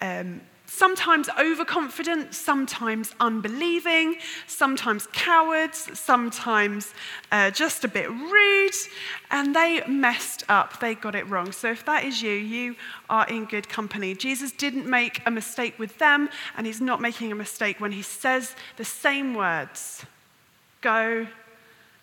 um, 0.00 0.40
sometimes 0.68 1.28
overconfident, 1.40 2.34
sometimes 2.34 3.14
unbelieving, 3.18 4.16
sometimes 4.46 5.08
cowards, 5.12 5.98
sometimes 5.98 6.94
uh, 7.32 7.50
just 7.50 7.84
a 7.84 7.88
bit 7.88 8.08
rude, 8.10 8.74
and 9.30 9.56
they 9.56 9.82
messed 9.88 10.44
up. 10.48 10.78
They 10.78 10.94
got 10.94 11.14
it 11.14 11.26
wrong. 11.28 11.52
So 11.52 11.70
if 11.70 11.84
that 11.86 12.04
is 12.04 12.22
you, 12.22 12.32
you 12.32 12.76
are 13.08 13.26
in 13.26 13.46
good 13.46 13.68
company. 13.68 14.14
Jesus 14.14 14.52
didn't 14.52 14.86
make 14.86 15.22
a 15.26 15.30
mistake 15.30 15.78
with 15.78 15.98
them, 15.98 16.28
and 16.56 16.66
he's 16.66 16.80
not 16.80 17.00
making 17.00 17.32
a 17.32 17.34
mistake 17.34 17.80
when 17.80 17.92
he 17.92 18.02
says 18.02 18.54
the 18.76 18.84
same 18.84 19.34
words 19.34 20.04
go, 20.82 21.26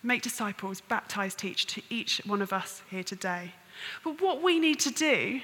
make 0.02 0.22
disciples, 0.22 0.80
baptize, 0.80 1.34
teach 1.34 1.66
to 1.66 1.82
each 1.88 2.20
one 2.26 2.42
of 2.42 2.52
us 2.52 2.82
here 2.90 3.04
today. 3.04 3.52
But 4.02 4.20
what 4.20 4.42
we 4.42 4.58
need 4.58 4.80
to 4.80 4.90
do 4.90 5.40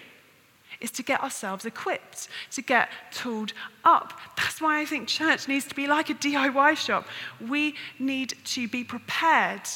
is 0.81 0.91
to 0.93 1.03
get 1.03 1.23
ourselves 1.23 1.65
equipped, 1.65 2.29
to 2.53 2.63
get 2.63 2.89
tooled 3.11 3.53
up. 3.85 4.19
That's 4.37 4.61
why 4.61 4.81
I 4.81 4.85
think 4.85 5.09
church 5.09 5.49
needs 5.49 5.67
to 5.67 5.75
be 5.75 5.87
like 5.87 6.11
a 6.11 6.15
DIY 6.15 6.77
shop. 6.77 7.07
We 7.47 7.75
need 7.99 8.35
to 8.45 8.69
be 8.69 8.85
prepared 8.85 9.69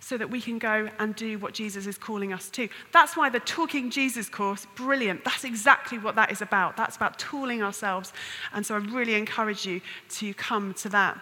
so 0.00 0.16
that 0.16 0.30
we 0.30 0.40
can 0.40 0.58
go 0.58 0.88
and 0.98 1.14
do 1.16 1.38
what 1.38 1.52
Jesus 1.52 1.86
is 1.86 1.98
calling 1.98 2.32
us 2.32 2.48
to. 2.50 2.68
That's 2.92 3.14
why 3.16 3.28
the 3.28 3.40
Talking 3.40 3.90
Jesus 3.90 4.28
course, 4.28 4.66
brilliant. 4.74 5.22
That's 5.24 5.44
exactly 5.44 5.98
what 5.98 6.14
that 6.14 6.32
is 6.32 6.40
about. 6.40 6.78
That's 6.78 6.96
about 6.96 7.18
tooling 7.18 7.62
ourselves. 7.62 8.14
And 8.54 8.64
so 8.64 8.76
I 8.76 8.78
really 8.78 9.14
encourage 9.14 9.66
you 9.66 9.82
to 10.10 10.32
come 10.34 10.72
to 10.74 10.88
that. 10.90 11.20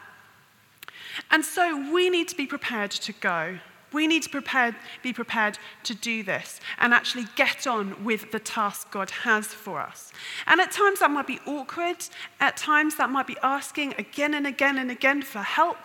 And 1.30 1.44
so 1.44 1.92
we 1.92 2.10
need 2.10 2.28
to 2.28 2.36
be 2.36 2.46
prepared 2.46 2.92
to 2.92 3.12
go. 3.14 3.58
We 3.96 4.06
need 4.06 4.24
to 4.24 4.42
be 5.02 5.12
prepared 5.14 5.58
to 5.84 5.94
do 5.94 6.22
this 6.22 6.60
and 6.76 6.92
actually 6.92 7.24
get 7.34 7.66
on 7.66 8.04
with 8.04 8.30
the 8.30 8.38
task 8.38 8.90
God 8.90 9.08
has 9.08 9.46
for 9.46 9.80
us. 9.80 10.12
And 10.46 10.60
at 10.60 10.70
times 10.70 11.00
that 11.00 11.10
might 11.10 11.26
be 11.26 11.40
awkward. 11.46 12.04
At 12.38 12.58
times 12.58 12.96
that 12.96 13.08
might 13.08 13.26
be 13.26 13.38
asking 13.42 13.94
again 13.96 14.34
and 14.34 14.46
again 14.46 14.76
and 14.76 14.90
again 14.90 15.22
for 15.22 15.38
help. 15.38 15.78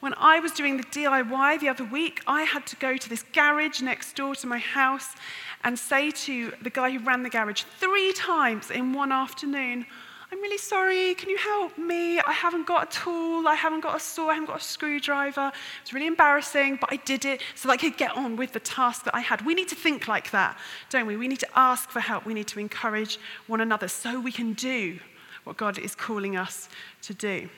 When 0.00 0.12
I 0.18 0.40
was 0.40 0.50
doing 0.50 0.76
the 0.76 0.82
DIY 0.82 1.60
the 1.60 1.68
other 1.68 1.84
week, 1.84 2.20
I 2.26 2.42
had 2.42 2.66
to 2.66 2.74
go 2.74 2.96
to 2.96 3.08
this 3.08 3.22
garage 3.22 3.80
next 3.80 4.16
door 4.16 4.34
to 4.34 4.48
my 4.48 4.58
house 4.58 5.14
and 5.62 5.78
say 5.78 6.10
to 6.26 6.52
the 6.60 6.70
guy 6.70 6.90
who 6.90 6.98
ran 6.98 7.22
the 7.22 7.30
garage 7.30 7.62
three 7.78 8.12
times 8.12 8.72
in 8.72 8.92
one 8.92 9.12
afternoon, 9.12 9.86
I'm 10.32 10.40
really 10.40 10.58
sorry, 10.58 11.14
can 11.14 11.30
you 11.30 11.36
help 11.36 11.78
me? 11.78 12.18
I 12.18 12.32
haven't 12.32 12.66
got 12.66 12.88
a 12.88 12.98
tool, 13.00 13.46
I 13.46 13.54
haven't 13.54 13.80
got 13.80 13.96
a 13.96 14.00
saw, 14.00 14.28
I 14.28 14.34
haven't 14.34 14.48
got 14.48 14.60
a 14.60 14.64
screwdriver. 14.64 15.52
It's 15.82 15.92
really 15.92 16.08
embarrassing, 16.08 16.78
but 16.80 16.92
I 16.92 16.96
did 16.96 17.24
it 17.24 17.42
so 17.54 17.68
that 17.68 17.74
I 17.74 17.76
could 17.76 17.96
get 17.96 18.16
on 18.16 18.34
with 18.34 18.52
the 18.52 18.58
task 18.58 19.04
that 19.04 19.14
I 19.14 19.20
had. 19.20 19.46
We 19.46 19.54
need 19.54 19.68
to 19.68 19.76
think 19.76 20.08
like 20.08 20.32
that, 20.32 20.58
don't 20.90 21.06
we? 21.06 21.16
We 21.16 21.28
need 21.28 21.38
to 21.40 21.48
ask 21.54 21.90
for 21.90 22.00
help, 22.00 22.26
we 22.26 22.34
need 22.34 22.48
to 22.48 22.58
encourage 22.58 23.20
one 23.46 23.60
another 23.60 23.86
so 23.86 24.18
we 24.18 24.32
can 24.32 24.54
do 24.54 24.98
what 25.44 25.56
God 25.56 25.78
is 25.78 25.94
calling 25.94 26.36
us 26.36 26.68
to 27.02 27.14
do. 27.14 27.48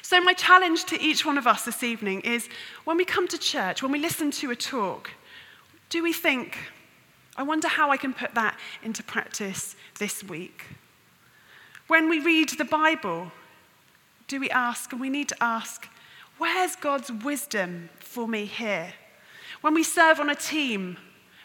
So, 0.00 0.20
my 0.20 0.34
challenge 0.34 0.84
to 0.86 1.02
each 1.02 1.26
one 1.26 1.38
of 1.38 1.48
us 1.48 1.64
this 1.64 1.82
evening 1.82 2.20
is 2.20 2.48
when 2.84 2.96
we 2.96 3.04
come 3.04 3.26
to 3.26 3.36
church, 3.36 3.82
when 3.82 3.90
we 3.90 3.98
listen 3.98 4.30
to 4.30 4.52
a 4.52 4.56
talk, 4.56 5.10
do 5.88 6.04
we 6.04 6.12
think, 6.12 6.56
I 7.36 7.42
wonder 7.42 7.66
how 7.66 7.90
I 7.90 7.96
can 7.96 8.14
put 8.14 8.32
that 8.36 8.56
into 8.84 9.02
practice 9.02 9.74
this 9.98 10.22
week? 10.22 10.66
When 11.92 12.08
we 12.08 12.20
read 12.20 12.48
the 12.48 12.64
Bible, 12.64 13.30
do 14.26 14.40
we 14.40 14.48
ask, 14.48 14.92
and 14.92 15.00
we 15.02 15.10
need 15.10 15.28
to 15.28 15.36
ask, 15.42 15.86
where's 16.38 16.74
God's 16.74 17.12
wisdom 17.12 17.90
for 18.00 18.26
me 18.26 18.46
here? 18.46 18.94
When 19.60 19.74
we 19.74 19.82
serve 19.82 20.18
on 20.18 20.30
a 20.30 20.34
team, 20.34 20.96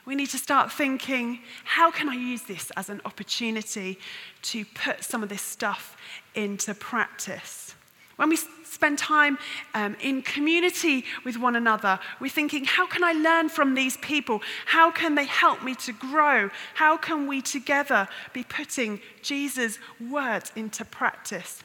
we 0.05 0.15
need 0.15 0.29
to 0.29 0.37
start 0.37 0.71
thinking, 0.71 1.41
how 1.65 1.91
can 1.91 2.07
I 2.07 2.13
use 2.13 2.43
this 2.43 2.71
as 2.77 2.87
an 2.87 3.01
opportunity 3.03 3.99
to 4.43 4.63
put 4.63 5.03
some 5.03 5.21
of 5.21 5.27
this 5.27 5.41
stuff 5.41 5.97
into 6.33 6.73
practice? 6.73 7.75
When 8.17 8.29
we 8.29 8.37
spend 8.63 8.97
time 8.97 9.37
um, 9.73 9.95
in 10.01 10.21
community 10.23 11.05
with 11.23 11.37
one 11.37 11.55
another, 11.55 11.99
we're 12.19 12.29
thinking, 12.29 12.65
how 12.65 12.87
can 12.87 13.03
I 13.03 13.13
learn 13.13 13.47
from 13.47 13.75
these 13.75 13.97
people? 13.97 14.41
How 14.65 14.91
can 14.91 15.15
they 15.15 15.25
help 15.25 15.63
me 15.63 15.75
to 15.75 15.93
grow? 15.93 16.49
How 16.73 16.97
can 16.97 17.27
we 17.27 17.41
together 17.41 18.07
be 18.33 18.43
putting 18.43 18.99
Jesus' 19.21 19.79
words 20.09 20.51
into 20.55 20.83
practice? 20.83 21.63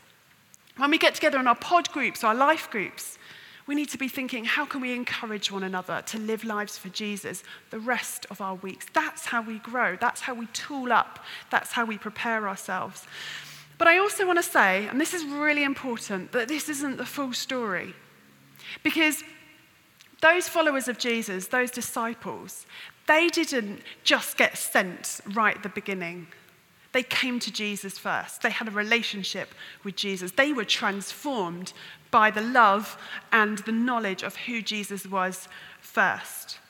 When 0.77 0.91
we 0.91 0.99
get 0.99 1.15
together 1.15 1.39
in 1.39 1.47
our 1.47 1.55
pod 1.55 1.91
groups, 1.91 2.23
our 2.23 2.35
life 2.35 2.71
groups, 2.71 3.19
we 3.67 3.75
need 3.75 3.89
to 3.91 3.99
be 3.99 4.09
thinking, 4.09 4.45
how 4.45 4.67
can 4.67 4.81
we 4.81 4.93
encourage 4.93 5.51
one 5.51 5.63
another 5.63 6.03
to 6.07 6.19
live 6.19 6.45
lives 6.45 6.77
for 6.77 6.89
Jesus 6.89 7.45
the 7.71 7.79
rest 7.79 8.27
of 8.31 8.41
our 8.41 8.57
weeks? 8.57 8.87
That's 8.93 9.27
how 9.27 9.41
we 9.41 9.59
grow. 9.59 9.97
That's 9.97 10.21
how 10.21 10.35
we 10.35 10.47
tool 10.47 10.93
up. 10.93 11.21
That's 11.51 11.73
how 11.73 11.85
we 11.85 11.97
prepare 11.97 12.49
ourselves. 12.49 13.07
But 13.83 13.89
I 13.89 13.99
also 13.99 14.25
want 14.25 14.39
to 14.39 14.45
say, 14.45 14.87
and 14.87 15.01
this 15.01 15.13
is 15.13 15.25
really 15.25 15.65
important, 15.65 16.31
that 16.31 16.47
this 16.47 16.69
isn't 16.69 16.99
the 16.99 17.05
full 17.05 17.33
story. 17.33 17.95
Because 18.85 19.25
those 20.21 20.47
followers 20.47 20.87
of 20.87 20.99
Jesus, 20.99 21.49
those 21.49 21.73
disciples, 21.73 22.65
they 23.09 23.27
didn't 23.27 23.83
just 24.05 24.37
get 24.37 24.57
sent 24.57 25.21
right 25.33 25.57
at 25.57 25.65
the 25.65 25.69
beginning. 25.69 26.29
They 26.93 27.03
came 27.03 27.41
to 27.41 27.51
Jesus 27.51 27.99
first. 27.99 28.43
They 28.43 28.51
had 28.51 28.69
a 28.69 28.71
relationship 28.71 29.49
with 29.83 29.97
Jesus. 29.97 30.31
They 30.31 30.53
were 30.53 30.65
transformed 30.65 31.73
by 32.13 32.31
the 32.31 32.41
love 32.41 32.97
and 33.33 33.59
the 33.59 33.73
knowledge 33.73 34.23
of 34.23 34.37
who 34.37 34.63
Jesus 34.63 35.07
was 35.07 35.49
first. 35.81 36.61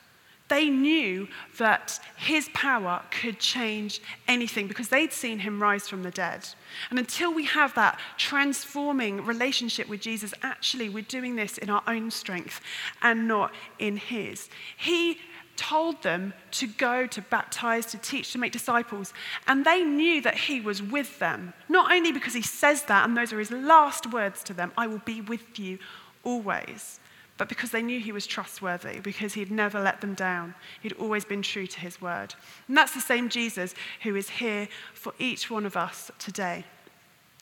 They 0.53 0.69
knew 0.69 1.27
that 1.57 1.99
his 2.15 2.47
power 2.53 3.01
could 3.09 3.39
change 3.39 3.99
anything 4.27 4.67
because 4.67 4.87
they'd 4.87 5.11
seen 5.11 5.39
him 5.39 5.59
rise 5.59 5.87
from 5.87 6.03
the 6.03 6.11
dead. 6.11 6.47
And 6.91 6.99
until 6.99 7.33
we 7.33 7.45
have 7.45 7.73
that 7.73 7.99
transforming 8.17 9.25
relationship 9.25 9.89
with 9.89 10.01
Jesus, 10.01 10.31
actually, 10.43 10.89
we're 10.89 11.01
doing 11.01 11.35
this 11.35 11.57
in 11.57 11.71
our 11.71 11.81
own 11.87 12.11
strength 12.11 12.61
and 13.01 13.27
not 13.27 13.51
in 13.79 13.97
his. 13.97 14.47
He 14.77 15.17
told 15.55 16.03
them 16.03 16.35
to 16.51 16.67
go 16.67 17.07
to 17.07 17.21
baptize, 17.23 17.87
to 17.87 17.97
teach, 17.97 18.31
to 18.33 18.37
make 18.37 18.51
disciples. 18.51 19.11
And 19.47 19.65
they 19.65 19.83
knew 19.83 20.21
that 20.21 20.35
he 20.35 20.61
was 20.61 20.83
with 20.83 21.17
them. 21.17 21.53
Not 21.67 21.91
only 21.91 22.11
because 22.11 22.35
he 22.35 22.43
says 22.43 22.83
that, 22.83 23.09
and 23.09 23.17
those 23.17 23.33
are 23.33 23.39
his 23.39 23.49
last 23.49 24.13
words 24.13 24.43
to 24.43 24.53
them 24.53 24.71
I 24.77 24.85
will 24.85 25.01
be 25.03 25.19
with 25.19 25.57
you 25.57 25.79
always 26.23 26.99
but 27.37 27.49
because 27.49 27.71
they 27.71 27.81
knew 27.81 27.99
he 27.99 28.11
was 28.11 28.27
trustworthy, 28.27 28.99
because 28.99 29.33
he'd 29.33 29.51
never 29.51 29.79
let 29.81 30.01
them 30.01 30.13
down. 30.13 30.53
He'd 30.81 30.93
always 30.93 31.25
been 31.25 31.41
true 31.41 31.65
to 31.65 31.79
his 31.79 32.01
word. 32.01 32.35
And 32.67 32.77
that's 32.77 32.93
the 32.93 33.01
same 33.01 33.27
Jesus 33.27 33.73
who 34.03 34.15
is 34.15 34.29
here 34.29 34.67
for 34.93 35.13
each 35.17 35.49
one 35.49 35.65
of 35.65 35.75
us 35.75 36.11
today. 36.19 36.63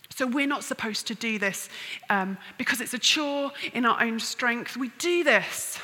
So 0.09 0.25
we're 0.27 0.47
not 0.47 0.63
supposed 0.63 1.07
to 1.07 1.15
do 1.15 1.39
this 1.39 1.69
um, 2.09 2.37
because 2.57 2.79
it's 2.79 2.93
a 2.93 2.99
chore 2.99 3.51
in 3.73 3.85
our 3.85 4.01
own 4.01 4.19
strength. 4.19 4.77
We 4.77 4.89
do 4.97 5.23
this. 5.23 5.79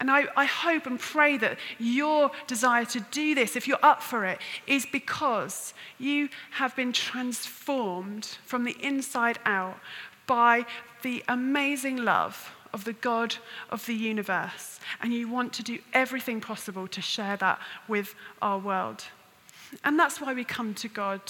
And 0.00 0.10
I, 0.10 0.24
I 0.36 0.46
hope 0.46 0.86
and 0.86 0.98
pray 0.98 1.36
that 1.38 1.58
your 1.78 2.32
desire 2.48 2.84
to 2.86 3.00
do 3.12 3.36
this, 3.36 3.54
if 3.54 3.68
you're 3.68 3.78
up 3.84 4.02
for 4.02 4.24
it, 4.24 4.40
is 4.66 4.84
because 4.84 5.74
you 5.98 6.28
have 6.52 6.74
been 6.74 6.92
transformed 6.92 8.36
from 8.44 8.64
the 8.64 8.76
inside 8.80 9.38
out 9.44 9.78
by 10.26 10.66
the 11.02 11.22
amazing 11.28 11.98
love 11.98 12.52
of 12.72 12.84
the 12.84 12.92
God 12.92 13.36
of 13.70 13.86
the 13.86 13.94
universe, 13.94 14.80
and 15.00 15.12
you 15.12 15.28
want 15.28 15.52
to 15.54 15.62
do 15.62 15.78
everything 15.92 16.40
possible 16.40 16.88
to 16.88 17.00
share 17.00 17.36
that 17.36 17.58
with 17.88 18.14
our 18.40 18.58
world. 18.58 19.04
And 19.84 19.98
that's 19.98 20.20
why 20.20 20.34
we 20.34 20.44
come 20.44 20.74
to 20.74 20.88
God. 20.88 21.20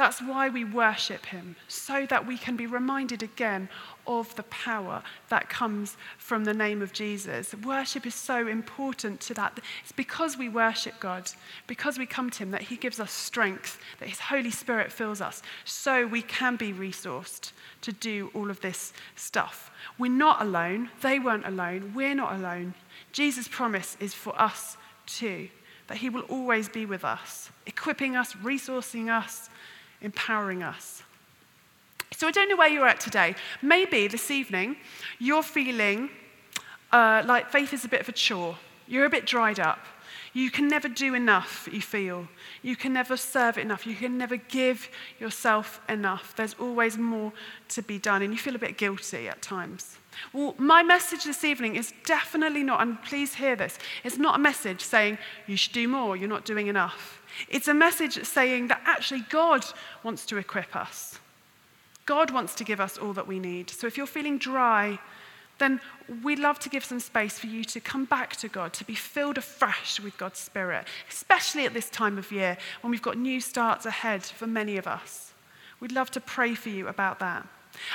That's 0.00 0.22
why 0.22 0.48
we 0.48 0.64
worship 0.64 1.26
Him, 1.26 1.56
so 1.68 2.06
that 2.06 2.26
we 2.26 2.38
can 2.38 2.56
be 2.56 2.66
reminded 2.66 3.22
again 3.22 3.68
of 4.06 4.34
the 4.34 4.44
power 4.44 5.02
that 5.28 5.50
comes 5.50 5.98
from 6.16 6.44
the 6.44 6.54
name 6.54 6.80
of 6.80 6.94
Jesus. 6.94 7.54
Worship 7.54 8.06
is 8.06 8.14
so 8.14 8.48
important 8.48 9.20
to 9.20 9.34
that. 9.34 9.60
It's 9.82 9.92
because 9.92 10.38
we 10.38 10.48
worship 10.48 10.94
God, 11.00 11.30
because 11.66 11.98
we 11.98 12.06
come 12.06 12.30
to 12.30 12.44
Him, 12.44 12.50
that 12.52 12.62
He 12.62 12.78
gives 12.78 12.98
us 12.98 13.12
strength, 13.12 13.78
that 13.98 14.08
His 14.08 14.20
Holy 14.20 14.50
Spirit 14.50 14.90
fills 14.90 15.20
us, 15.20 15.42
so 15.66 16.06
we 16.06 16.22
can 16.22 16.56
be 16.56 16.72
resourced 16.72 17.52
to 17.82 17.92
do 17.92 18.30
all 18.32 18.48
of 18.48 18.62
this 18.62 18.94
stuff. 19.16 19.70
We're 19.98 20.10
not 20.10 20.40
alone. 20.40 20.88
They 21.02 21.18
weren't 21.18 21.46
alone. 21.46 21.92
We're 21.94 22.14
not 22.14 22.36
alone. 22.36 22.72
Jesus' 23.12 23.48
promise 23.48 23.98
is 24.00 24.14
for 24.14 24.32
us 24.40 24.78
too, 25.04 25.50
that 25.88 25.98
He 25.98 26.08
will 26.08 26.22
always 26.22 26.70
be 26.70 26.86
with 26.86 27.04
us, 27.04 27.50
equipping 27.66 28.16
us, 28.16 28.32
resourcing 28.32 29.10
us 29.10 29.50
empowering 30.02 30.62
us. 30.62 31.02
So 32.16 32.26
I 32.26 32.30
don't 32.30 32.48
know 32.48 32.56
where 32.56 32.68
you're 32.68 32.86
at 32.86 33.00
today. 33.00 33.34
Maybe 33.62 34.08
this 34.08 34.30
evening 34.30 34.76
you're 35.18 35.42
feeling 35.42 36.10
uh, 36.92 37.22
like 37.26 37.50
faith 37.50 37.72
is 37.72 37.84
a 37.84 37.88
bit 37.88 38.00
of 38.00 38.08
a 38.08 38.12
chore. 38.12 38.56
You're 38.86 39.04
a 39.04 39.10
bit 39.10 39.26
dried 39.26 39.60
up. 39.60 39.78
You 40.32 40.50
can 40.50 40.68
never 40.68 40.88
do 40.88 41.14
enough, 41.14 41.68
you 41.72 41.80
feel. 41.80 42.28
You 42.62 42.76
can 42.76 42.92
never 42.92 43.16
serve 43.16 43.58
enough. 43.58 43.86
You 43.86 43.96
can 43.96 44.16
never 44.16 44.36
give 44.36 44.88
yourself 45.18 45.80
enough. 45.88 46.34
There's 46.36 46.54
always 46.54 46.96
more 46.96 47.32
to 47.70 47.82
be 47.82 47.98
done, 47.98 48.22
and 48.22 48.32
you 48.32 48.38
feel 48.38 48.54
a 48.54 48.58
bit 48.58 48.78
guilty 48.78 49.28
at 49.28 49.42
times. 49.42 49.96
Well, 50.32 50.54
my 50.58 50.82
message 50.82 51.24
this 51.24 51.44
evening 51.44 51.76
is 51.76 51.92
definitely 52.04 52.62
not, 52.62 52.80
and 52.80 53.02
please 53.02 53.34
hear 53.34 53.56
this, 53.56 53.78
it's 54.04 54.18
not 54.18 54.36
a 54.36 54.38
message 54.38 54.82
saying 54.82 55.18
you 55.46 55.56
should 55.56 55.72
do 55.72 55.88
more, 55.88 56.16
you're 56.16 56.28
not 56.28 56.44
doing 56.44 56.66
enough. 56.68 57.22
It's 57.48 57.68
a 57.68 57.74
message 57.74 58.22
saying 58.24 58.68
that 58.68 58.82
actually 58.84 59.24
God 59.30 59.64
wants 60.02 60.26
to 60.26 60.36
equip 60.36 60.76
us. 60.76 61.18
God 62.06 62.30
wants 62.30 62.54
to 62.56 62.64
give 62.64 62.80
us 62.80 62.98
all 62.98 63.12
that 63.12 63.26
we 63.26 63.38
need. 63.38 63.70
So 63.70 63.86
if 63.86 63.96
you're 63.96 64.06
feeling 64.06 64.38
dry, 64.38 64.98
then 65.60 65.80
we'd 66.24 66.40
love 66.40 66.58
to 66.58 66.68
give 66.68 66.84
some 66.84 66.98
space 66.98 67.38
for 67.38 67.46
you 67.46 67.62
to 67.64 67.78
come 67.78 68.04
back 68.04 68.34
to 68.36 68.48
God, 68.48 68.72
to 68.72 68.84
be 68.84 68.96
filled 68.96 69.38
afresh 69.38 70.00
with 70.00 70.18
God's 70.18 70.40
Spirit, 70.40 70.88
especially 71.08 71.66
at 71.66 71.74
this 71.74 71.88
time 71.88 72.18
of 72.18 72.32
year 72.32 72.58
when 72.80 72.90
we've 72.90 73.00
got 73.00 73.16
new 73.16 73.40
starts 73.40 73.86
ahead 73.86 74.24
for 74.24 74.48
many 74.48 74.76
of 74.76 74.88
us. 74.88 75.32
We'd 75.78 75.92
love 75.92 76.10
to 76.12 76.20
pray 76.20 76.54
for 76.54 76.70
you 76.70 76.88
about 76.88 77.20
that. 77.20 77.46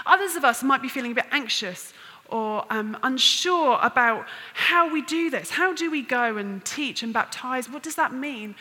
Others 0.05 0.37
of 0.37 0.45
us 0.45 0.63
might 0.63 0.81
be 0.81 0.87
feeling 0.87 1.11
a 1.11 1.15
bit 1.15 1.27
anxious 1.31 1.93
or 2.29 2.65
um, 2.69 2.97
unsure 3.03 3.77
about 3.81 4.25
how 4.53 4.91
we 4.91 5.01
do 5.01 5.29
this. 5.29 5.49
How 5.49 5.73
do 5.73 5.91
we 5.91 6.01
go 6.01 6.37
and 6.37 6.63
teach 6.65 7.03
and 7.03 7.13
baptize? 7.13 7.69
What 7.69 7.83
does 7.83 7.95
that 7.95 8.13
mean? 8.13 8.55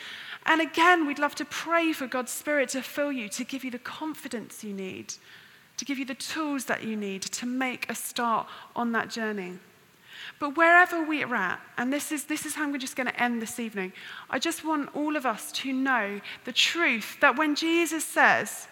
And 0.47 0.61
again, 0.61 1.07
we'd 1.07 1.19
love 1.19 1.35
to 1.37 1.45
pray 1.45 1.93
for 1.93 2.07
God's 2.07 2.33
Spirit 2.33 2.69
to 2.71 2.83
fill 2.83 3.13
you, 3.13 3.29
to 3.31 3.45
give 3.45 3.65
you 3.65 3.71
the 3.71 3.79
confidence 3.79 4.63
you 4.63 4.75
need, 4.75 5.15
to 5.85 5.87
give 5.87 5.99
you 5.99 6.07
the 6.07 6.15
tools 6.15 6.65
that 6.65 6.83
you 6.83 6.97
need 6.97 7.21
to 7.21 7.45
make 7.45 7.91
a 7.91 7.95
start 7.95 8.47
on 8.75 8.93
that 8.93 9.11
journey. 9.11 9.59
But 10.41 10.57
wherever 10.57 11.05
we're 11.05 11.35
at, 11.35 11.61
and 11.77 11.93
this 11.93 12.11
is, 12.11 12.25
this 12.25 12.47
is 12.47 12.55
how 12.55 12.65
I'm 12.65 12.79
just 12.79 12.97
going 12.97 13.07
to 13.07 13.23
end 13.23 13.43
this 13.43 13.61
evening, 13.61 13.93
I 14.31 14.39
just 14.39 14.65
want 14.65 14.95
all 14.97 15.15
of 15.15 15.27
us 15.27 15.53
to 15.53 15.73
know 15.73 16.21
the 16.45 16.53
truth 16.53 17.19
that 17.21 17.37
when 17.37 17.55
Jesus 17.55 18.05
says, 18.05 18.67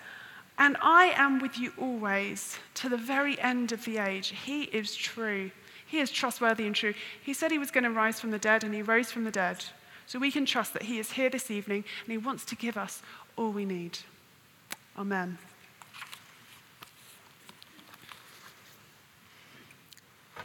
and 0.59 0.77
I 0.81 1.13
am 1.17 1.39
with 1.39 1.59
you 1.59 1.73
always 1.79 2.59
to 2.75 2.89
the 2.89 2.97
very 2.97 3.39
end 3.41 3.73
of 3.73 3.85
the 3.85 3.99
age. 3.99 4.29
He 4.45 4.63
is 4.65 4.95
true. 4.95 5.51
He 5.87 5.99
is 5.99 6.11
trustworthy 6.11 6.67
and 6.67 6.75
true. 6.75 6.95
He 7.23 7.35
said 7.35 7.51
he 7.51 7.59
was 7.59 7.71
going 7.71 7.85
to 7.85 7.91
rise 7.91 8.21
from 8.21 8.31
the 8.31 8.39
dead, 8.39 8.65
and 8.65 8.75
he 8.75 8.83
rose 8.83 9.11
from 9.11 9.25
the 9.25 9.31
dead. 9.31 9.65
So 10.07 10.19
we 10.19 10.31
can 10.31 10.47
trust 10.47 10.73
that 10.75 10.83
he 10.83 10.99
is 10.99 11.13
here 11.13 11.31
this 11.31 11.51
evening 11.51 11.85
and 12.05 12.13
he 12.13 12.19
wants 12.19 12.45
to 12.47 12.57
give 12.57 12.77
us 12.77 13.03
all 13.37 13.51
we 13.51 13.65
need. 13.65 13.99
Amen. 14.99 15.39